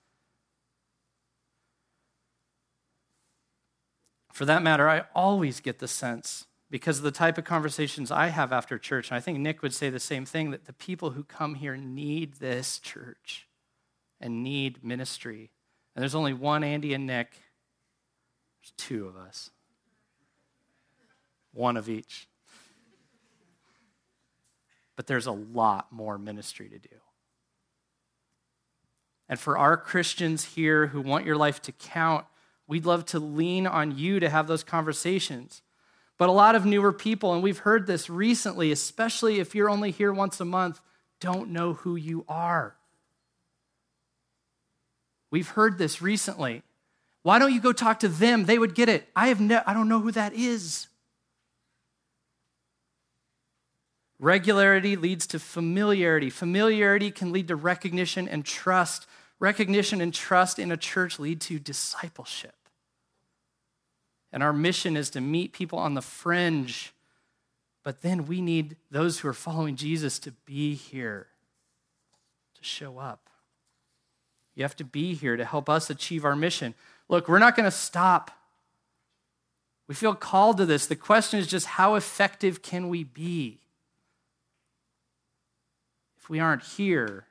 For 4.32 4.46
that 4.46 4.62
matter, 4.62 4.88
I 4.88 5.04
always 5.14 5.60
get 5.60 5.78
the 5.78 5.88
sense, 5.88 6.46
because 6.70 6.96
of 6.96 7.04
the 7.04 7.10
type 7.10 7.36
of 7.36 7.44
conversations 7.44 8.10
I 8.10 8.28
have 8.28 8.50
after 8.50 8.78
church, 8.78 9.10
and 9.10 9.18
I 9.18 9.20
think 9.20 9.38
Nick 9.40 9.60
would 9.60 9.74
say 9.74 9.90
the 9.90 10.00
same 10.00 10.24
thing, 10.24 10.52
that 10.52 10.64
the 10.64 10.72
people 10.72 11.10
who 11.10 11.22
come 11.22 11.56
here 11.56 11.76
need 11.76 12.36
this 12.36 12.78
church 12.78 13.46
and 14.22 14.42
need 14.42 14.82
ministry. 14.82 15.50
And 15.94 16.02
there's 16.02 16.14
only 16.14 16.32
one 16.32 16.64
Andy 16.64 16.94
and 16.94 17.06
Nick, 17.06 17.32
there's 18.62 18.72
two 18.78 19.06
of 19.06 19.16
us, 19.16 19.50
one 21.52 21.76
of 21.76 21.90
each. 21.90 22.26
But 24.96 25.06
there's 25.06 25.26
a 25.26 25.32
lot 25.32 25.92
more 25.92 26.16
ministry 26.16 26.70
to 26.70 26.78
do. 26.78 26.88
And 29.28 29.38
for 29.38 29.58
our 29.58 29.76
Christians 29.76 30.44
here 30.44 30.88
who 30.88 31.00
want 31.00 31.26
your 31.26 31.36
life 31.36 31.60
to 31.62 31.72
count, 31.72 32.24
we'd 32.66 32.86
love 32.86 33.04
to 33.06 33.18
lean 33.18 33.66
on 33.66 33.96
you 33.96 34.20
to 34.20 34.28
have 34.28 34.46
those 34.46 34.64
conversations. 34.64 35.62
But 36.16 36.28
a 36.28 36.32
lot 36.32 36.54
of 36.54 36.64
newer 36.64 36.92
people, 36.92 37.32
and 37.34 37.42
we've 37.42 37.58
heard 37.58 37.86
this 37.86 38.10
recently, 38.10 38.72
especially 38.72 39.38
if 39.38 39.54
you're 39.54 39.70
only 39.70 39.90
here 39.90 40.12
once 40.12 40.40
a 40.40 40.44
month, 40.44 40.80
don't 41.20 41.50
know 41.50 41.74
who 41.74 41.96
you 41.96 42.24
are. 42.28 42.76
We've 45.30 45.48
heard 45.48 45.78
this 45.78 46.00
recently. 46.00 46.62
Why 47.22 47.38
don't 47.38 47.52
you 47.52 47.60
go 47.60 47.72
talk 47.72 48.00
to 48.00 48.08
them? 48.08 48.46
They 48.46 48.58
would 48.58 48.74
get 48.74 48.88
it. 48.88 49.08
I 49.14 49.28
have 49.28 49.40
no, 49.40 49.62
I 49.66 49.74
don't 49.74 49.88
know 49.88 50.00
who 50.00 50.12
that 50.12 50.32
is. 50.32 50.86
Regularity 54.18 54.96
leads 54.96 55.26
to 55.28 55.38
familiarity. 55.38 56.30
Familiarity 56.30 57.10
can 57.10 57.30
lead 57.30 57.48
to 57.48 57.56
recognition 57.56 58.28
and 58.28 58.44
trust. 58.44 59.06
Recognition 59.40 60.00
and 60.00 60.12
trust 60.12 60.58
in 60.58 60.72
a 60.72 60.76
church 60.76 61.18
lead 61.18 61.40
to 61.42 61.58
discipleship. 61.58 62.54
And 64.32 64.42
our 64.42 64.52
mission 64.52 64.96
is 64.96 65.10
to 65.10 65.20
meet 65.20 65.52
people 65.52 65.78
on 65.78 65.94
the 65.94 66.02
fringe. 66.02 66.92
But 67.84 68.02
then 68.02 68.26
we 68.26 68.40
need 68.40 68.76
those 68.90 69.20
who 69.20 69.28
are 69.28 69.34
following 69.34 69.76
Jesus 69.76 70.18
to 70.20 70.32
be 70.44 70.74
here, 70.74 71.28
to 72.56 72.64
show 72.64 72.98
up. 72.98 73.30
You 74.54 74.64
have 74.64 74.76
to 74.76 74.84
be 74.84 75.14
here 75.14 75.36
to 75.36 75.44
help 75.44 75.68
us 75.68 75.88
achieve 75.88 76.24
our 76.24 76.34
mission. 76.34 76.74
Look, 77.08 77.28
we're 77.28 77.38
not 77.38 77.54
going 77.54 77.64
to 77.64 77.70
stop. 77.70 78.32
We 79.86 79.94
feel 79.94 80.16
called 80.16 80.58
to 80.58 80.66
this. 80.66 80.86
The 80.86 80.96
question 80.96 81.38
is 81.38 81.46
just 81.46 81.64
how 81.64 81.94
effective 81.94 82.60
can 82.60 82.88
we 82.88 83.04
be? 83.04 83.60
If 86.18 86.28
we 86.28 86.40
aren't 86.40 86.64
here, 86.64 87.27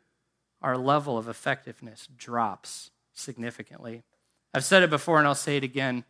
our 0.62 0.78
level 0.78 1.18
of 1.18 1.28
effectiveness 1.28 2.08
drops 2.18 2.92
significantly. 3.14 4.04
I've 4.54 4.66
said 4.66 4.84
it 4.84 4.90
before 4.90 5.20
and 5.20 5.28
I'll 5.28 5.36
say 5.36 5.58
it 5.58 5.64
again. 5.64 6.04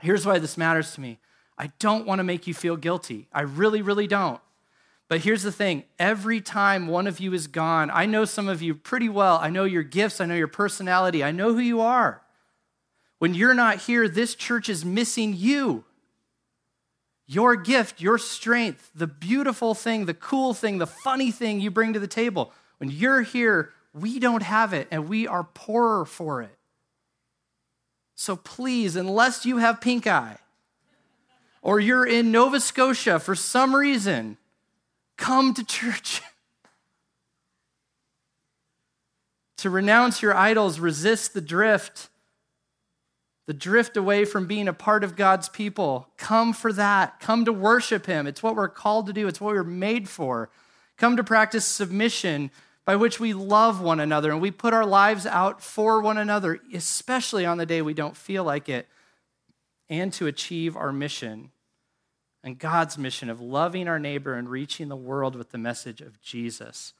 Here's 0.00 0.26
why 0.26 0.38
this 0.38 0.56
matters 0.56 0.94
to 0.94 1.00
me 1.00 1.18
I 1.58 1.70
don't 1.78 2.06
want 2.06 2.18
to 2.18 2.24
make 2.24 2.46
you 2.46 2.54
feel 2.54 2.76
guilty. 2.76 3.28
I 3.32 3.42
really, 3.42 3.82
really 3.82 4.06
don't. 4.06 4.40
But 5.08 5.20
here's 5.20 5.42
the 5.42 5.52
thing 5.52 5.84
every 5.98 6.40
time 6.40 6.86
one 6.86 7.06
of 7.06 7.20
you 7.20 7.34
is 7.34 7.46
gone, 7.46 7.90
I 7.92 8.06
know 8.06 8.24
some 8.24 8.48
of 8.48 8.62
you 8.62 8.74
pretty 8.74 9.08
well. 9.08 9.38
I 9.42 9.50
know 9.50 9.64
your 9.64 9.82
gifts, 9.82 10.20
I 10.20 10.26
know 10.26 10.34
your 10.34 10.48
personality, 10.48 11.22
I 11.22 11.32
know 11.32 11.52
who 11.52 11.60
you 11.60 11.80
are. 11.80 12.22
When 13.18 13.34
you're 13.34 13.54
not 13.54 13.78
here, 13.82 14.08
this 14.08 14.34
church 14.34 14.68
is 14.68 14.84
missing 14.84 15.34
you. 15.36 15.84
Your 17.26 17.54
gift, 17.56 18.00
your 18.00 18.18
strength, 18.18 18.90
the 18.94 19.06
beautiful 19.06 19.74
thing, 19.74 20.06
the 20.06 20.14
cool 20.14 20.54
thing, 20.54 20.78
the 20.78 20.86
funny 20.86 21.30
thing 21.30 21.60
you 21.60 21.70
bring 21.70 21.92
to 21.92 22.00
the 22.00 22.08
table. 22.08 22.52
When 22.82 22.90
you're 22.90 23.22
here, 23.22 23.70
we 23.94 24.18
don't 24.18 24.42
have 24.42 24.72
it 24.72 24.88
and 24.90 25.08
we 25.08 25.28
are 25.28 25.44
poorer 25.44 26.04
for 26.04 26.42
it. 26.42 26.58
So 28.16 28.34
please, 28.34 28.96
unless 28.96 29.46
you 29.46 29.58
have 29.58 29.80
pink 29.80 30.08
eye 30.08 30.38
or 31.62 31.78
you're 31.78 32.04
in 32.04 32.32
Nova 32.32 32.58
Scotia 32.58 33.20
for 33.20 33.36
some 33.36 33.76
reason, 33.76 34.36
Come 35.16 35.54
to 35.54 35.62
church. 35.62 36.22
to 39.58 39.70
renounce 39.70 40.20
your 40.20 40.34
idols, 40.34 40.80
resist 40.80 41.34
the 41.34 41.40
drift, 41.40 42.08
the 43.46 43.54
drift 43.54 43.96
away 43.96 44.24
from 44.24 44.48
being 44.48 44.66
a 44.66 44.72
part 44.72 45.04
of 45.04 45.14
God's 45.14 45.48
people. 45.48 46.08
Come 46.16 46.52
for 46.52 46.72
that. 46.72 47.20
Come 47.20 47.44
to 47.44 47.52
worship 47.52 48.06
Him. 48.06 48.26
It's 48.26 48.42
what 48.42 48.56
we're 48.56 48.66
called 48.66 49.06
to 49.06 49.12
do, 49.12 49.28
it's 49.28 49.40
what 49.40 49.54
we're 49.54 49.62
made 49.62 50.08
for. 50.08 50.50
Come 50.96 51.16
to 51.16 51.22
practice 51.22 51.64
submission 51.64 52.50
by 52.84 52.96
which 52.96 53.20
we 53.20 53.32
love 53.32 53.80
one 53.80 54.00
another 54.00 54.30
and 54.30 54.40
we 54.40 54.50
put 54.50 54.74
our 54.74 54.86
lives 54.86 55.26
out 55.26 55.62
for 55.62 56.00
one 56.00 56.18
another, 56.18 56.58
especially 56.74 57.46
on 57.46 57.58
the 57.58 57.66
day 57.66 57.82
we 57.82 57.94
don't 57.94 58.16
feel 58.16 58.44
like 58.44 58.68
it, 58.68 58.88
and 59.88 60.12
to 60.12 60.26
achieve 60.26 60.76
our 60.76 60.92
mission 60.92 61.50
and 62.42 62.58
God's 62.58 62.98
mission 62.98 63.30
of 63.30 63.40
loving 63.40 63.86
our 63.86 63.98
neighbor 63.98 64.34
and 64.34 64.48
reaching 64.48 64.88
the 64.88 64.96
world 64.96 65.36
with 65.36 65.50
the 65.50 65.58
message 65.58 66.00
of 66.00 66.20
Jesus, 66.20 66.92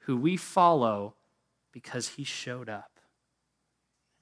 who 0.00 0.16
we 0.16 0.36
follow 0.36 1.14
because 1.72 2.08
he 2.08 2.24
showed 2.24 2.68
up. 2.68 2.90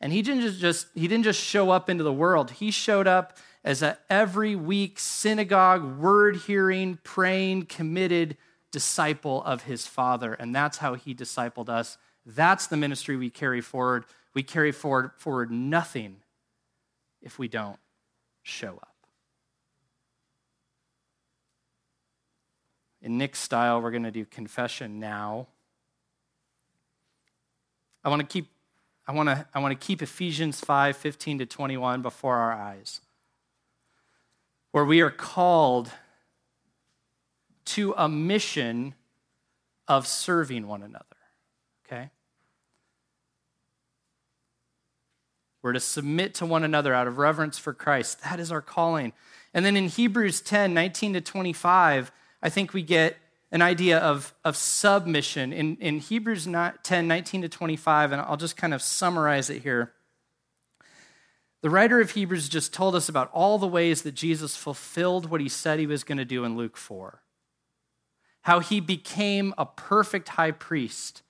And 0.01 0.13
he 0.13 0.21
didn't 0.23 0.53
just, 0.59 0.89
he 0.95 1.09
didn't 1.09 1.25
just 1.25 1.43
show 1.43 1.71
up 1.71 1.89
into 1.89 2.05
the 2.05 2.13
world, 2.13 2.51
he 2.51 2.71
showed 2.71 3.07
up 3.07 3.39
as 3.65 3.83
a 3.83 3.99
every 4.09 4.55
week 4.55 4.99
synagogue, 4.99 5.99
word 5.99 6.37
hearing, 6.37 6.99
praying, 7.03 7.67
committed 7.67 8.37
disciple 8.71 9.43
of 9.45 9.63
his 9.63 9.87
Father. 9.87 10.35
And 10.35 10.55
that's 10.55 10.79
how 10.79 10.95
he 10.95 11.15
discipled 11.15 11.69
us. 11.69 11.99
That's 12.27 12.67
the 12.67 12.77
ministry 12.77 13.17
we 13.17 13.31
carry 13.31 13.61
forward. 13.61 14.05
We 14.35 14.43
carry 14.43 14.73
forward, 14.73 15.13
forward 15.17 15.51
nothing 15.51 16.17
if 17.23 17.39
we 17.39 17.49
don't 17.49 17.79
show 18.43 18.75
up. 18.75 18.95
In 23.01 23.17
Nick's 23.17 23.39
style, 23.39 23.81
we're 23.81 23.91
going 23.91 24.03
to 24.03 24.11
do 24.11 24.25
confession 24.25 24.99
now. 24.99 25.47
I 28.05 28.09
want 28.09 28.21
to 28.21 28.27
keep 28.27 28.49
I 29.07 29.13
want 29.13 29.29
to 29.29 29.47
I 29.55 29.61
want 29.61 29.79
to 29.79 29.87
keep 29.87 30.03
Ephesians 30.03 30.61
5, 30.61 30.97
15 30.97 31.39
to 31.39 31.47
21 31.47 32.03
before 32.03 32.37
our 32.37 32.53
eyes. 32.53 33.01
Where 34.73 34.85
we 34.85 35.01
are 35.01 35.11
called 35.11 35.91
to 37.69 37.95
a 37.97 38.09
mission 38.09 38.95
of 39.87 40.07
serving 40.07 40.67
one 40.67 40.83
another. 40.83 41.05
Okay? 41.87 42.11
We're 45.63 45.73
to 45.73 45.81
submit 45.81 46.35
to 46.35 46.47
one 46.47 46.65
another 46.65 46.95
out 46.95 47.07
of 47.07 47.19
reverence 47.19 47.59
for 47.59 47.73
Christ. 47.73 48.23
That 48.23 48.39
is 48.41 48.53
our 48.53 48.63
calling. 48.63 49.13
And 49.53 49.65
then 49.65 49.77
in 49.77 49.89
Hebrews 49.89 50.41
10, 50.41 50.73
19 50.73 51.15
to 51.15 51.21
25, 51.21 52.13
I 52.43 52.49
think 52.49 52.73
we 52.73 52.83
get 52.83 53.17
an 53.51 53.63
idea 53.63 53.99
of, 53.99 54.35
of 54.45 54.57
submission 54.57 55.53
in, 55.53 55.77
in 55.77 55.99
Hebrews 55.99 56.47
10 56.83 57.09
19 57.09 57.43
to 57.43 57.49
25, 57.49 58.13
and 58.13 58.21
I'll 58.21 58.37
just 58.37 58.57
kind 58.57 58.75
of 58.75 58.83
summarize 58.83 59.51
it 59.51 59.63
here. 59.63 59.93
The 61.61 61.71
writer 61.71 62.01
of 62.01 62.13
Hebrews 62.13 62.49
just 62.49 62.73
told 62.73 62.95
us 62.95 63.09
about 63.09 63.31
all 63.33 63.59
the 63.59 63.67
ways 63.67 64.03
that 64.03 64.15
Jesus 64.15 64.55
fulfilled 64.55 65.29
what 65.29 65.41
he 65.41 65.49
said 65.49 65.79
he 65.79 65.87
was 65.87 66.05
going 66.05 66.19
to 66.19 66.25
do 66.25 66.45
in 66.45 66.57
Luke 66.57 66.77
4. 66.77 67.21
How 68.49 68.61
he 68.61 68.81
became 68.81 69.53
a 69.59 69.67
perfect 69.67 70.31
high 70.31 70.53
priest, 70.53 71.21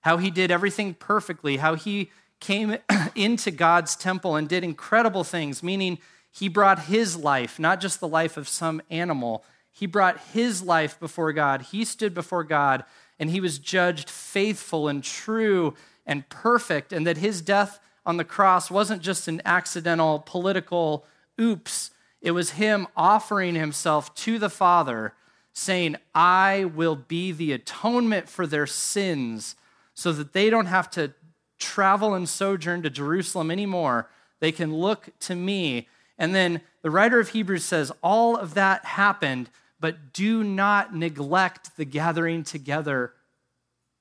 how 0.00 0.16
he 0.16 0.28
did 0.28 0.50
everything 0.50 0.94
perfectly, 0.94 1.58
how 1.58 1.76
he 1.76 2.10
came 2.40 2.78
into 3.14 3.52
God's 3.52 3.94
temple 3.94 4.34
and 4.34 4.48
did 4.48 4.64
incredible 4.64 5.22
things, 5.22 5.62
meaning 5.62 6.00
he 6.32 6.48
brought 6.48 6.86
his 6.86 7.16
life, 7.16 7.60
not 7.60 7.80
just 7.80 8.00
the 8.00 8.08
life 8.08 8.36
of 8.36 8.48
some 8.48 8.82
animal, 8.90 9.44
he 9.70 9.86
brought 9.86 10.18
his 10.32 10.64
life 10.64 10.98
before 10.98 11.32
God. 11.32 11.62
He 11.62 11.84
stood 11.84 12.12
before 12.12 12.42
God 12.42 12.84
and 13.20 13.30
he 13.30 13.40
was 13.40 13.60
judged 13.60 14.10
faithful 14.10 14.88
and 14.88 15.04
true 15.04 15.74
and 16.04 16.28
perfect, 16.28 16.92
and 16.92 17.06
that 17.06 17.18
his 17.18 17.40
death 17.40 17.78
on 18.04 18.16
the 18.16 18.24
cross 18.24 18.68
wasn't 18.68 19.00
just 19.00 19.28
an 19.28 19.40
accidental 19.44 20.18
political 20.26 21.06
oops. 21.40 21.92
It 22.20 22.32
was 22.32 22.50
him 22.50 22.88
offering 22.96 23.54
himself 23.54 24.12
to 24.16 24.40
the 24.40 24.50
Father, 24.50 25.14
saying, 25.54 25.96
I 26.14 26.66
will 26.66 26.96
be 26.96 27.32
the 27.32 27.52
atonement 27.52 28.28
for 28.28 28.46
their 28.46 28.66
sins 28.66 29.54
so 29.94 30.12
that 30.12 30.32
they 30.32 30.50
don't 30.50 30.66
have 30.66 30.90
to 30.90 31.14
travel 31.58 32.12
and 32.12 32.28
sojourn 32.28 32.82
to 32.82 32.90
Jerusalem 32.90 33.50
anymore. 33.50 34.10
They 34.40 34.52
can 34.52 34.74
look 34.74 35.08
to 35.20 35.34
me. 35.34 35.88
And 36.18 36.34
then 36.34 36.60
the 36.82 36.90
writer 36.90 37.20
of 37.20 37.30
Hebrews 37.30 37.64
says, 37.64 37.92
All 38.02 38.36
of 38.36 38.54
that 38.54 38.84
happened 38.84 39.48
but 39.80 40.12
do 40.12 40.42
not 40.42 40.94
neglect 40.94 41.76
the 41.76 41.84
gathering 41.84 42.42
together 42.42 43.12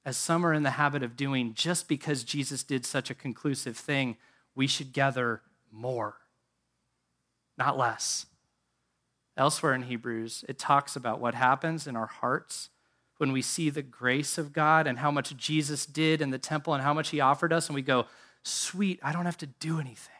as 0.06 0.16
some 0.18 0.45
are 0.45 0.54
in 0.54 0.64
the 0.64 0.72
habit 0.72 1.04
of 1.04 1.18
doing 1.18 1.54
just 1.54 1.88
because 1.88 2.24
Jesus 2.24 2.64
did 2.64 2.86
such 2.86 3.10
a 3.10 3.16
conclusive 3.16 3.78
thing. 3.78 4.16
We 4.56 4.66
should 4.66 4.93
gather 4.93 5.41
more, 5.72 6.16
not 7.58 7.78
less. 7.78 8.26
Elsewhere 9.36 9.73
in 9.73 9.84
Hebrews, 9.84 10.45
it 10.47 10.59
talks 10.59 10.95
about 10.95 11.19
what 11.19 11.34
happens 11.34 11.88
in 11.88 11.95
our 11.95 12.07
hearts 12.07 12.69
when 13.17 13.31
we 13.31 13.41
see 13.41 13.69
the 13.69 13.81
grace 13.81 14.38
of 14.38 14.53
God 14.53 14.86
and 14.86 14.99
how 14.99 15.11
much 15.11 15.36
Jesus 15.38 15.86
did 15.86 16.21
in 16.21 16.29
the 16.29 16.38
temple 16.38 16.73
and 16.73 16.84
how 16.84 16.93
much 16.93 17.09
he 17.09 17.19
offered 17.19 17.53
us, 17.53 17.67
and 17.67 17.75
we 17.75 17.81
go, 17.81 18.05
Sweet, 18.43 18.99
I 19.01 19.13
don't 19.13 19.25
have 19.25 19.38
to 19.38 19.47
do 19.47 19.79
anything. 19.79 20.13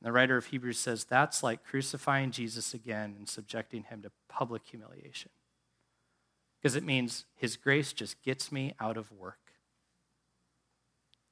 The 0.00 0.12
writer 0.12 0.36
of 0.36 0.46
Hebrews 0.46 0.78
says 0.78 1.04
that's 1.04 1.42
like 1.42 1.64
crucifying 1.64 2.30
Jesus 2.30 2.72
again 2.72 3.14
and 3.18 3.28
subjecting 3.28 3.82
him 3.84 4.02
to 4.02 4.12
public 4.28 4.62
humiliation. 4.64 5.30
Because 6.60 6.76
it 6.76 6.84
means 6.84 7.24
his 7.34 7.56
grace 7.56 7.92
just 7.92 8.22
gets 8.22 8.50
me 8.50 8.74
out 8.80 8.96
of 8.96 9.12
work. 9.12 9.52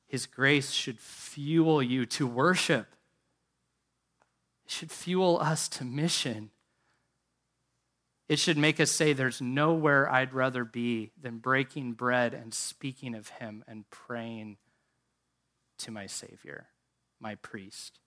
His 0.06 0.26
grace 0.26 0.70
should 0.70 1.00
fuel 1.00 1.82
you 1.82 2.06
to 2.06 2.26
worship, 2.26 2.94
it 4.66 4.72
should 4.72 4.90
fuel 4.90 5.38
us 5.38 5.68
to 5.68 5.84
mission. 5.84 6.50
It 8.28 8.40
should 8.40 8.58
make 8.58 8.80
us 8.80 8.90
say, 8.90 9.12
There's 9.12 9.40
nowhere 9.40 10.10
I'd 10.10 10.34
rather 10.34 10.64
be 10.64 11.12
than 11.20 11.38
breaking 11.38 11.92
bread 11.92 12.34
and 12.34 12.52
speaking 12.52 13.14
of 13.14 13.28
him 13.28 13.62
and 13.68 13.88
praying 13.90 14.56
to 15.78 15.92
my 15.92 16.06
Savior, 16.06 16.66
my 17.20 17.36
priest 17.36 18.00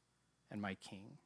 and 0.51 0.61
my 0.61 0.73
king. 0.73 1.19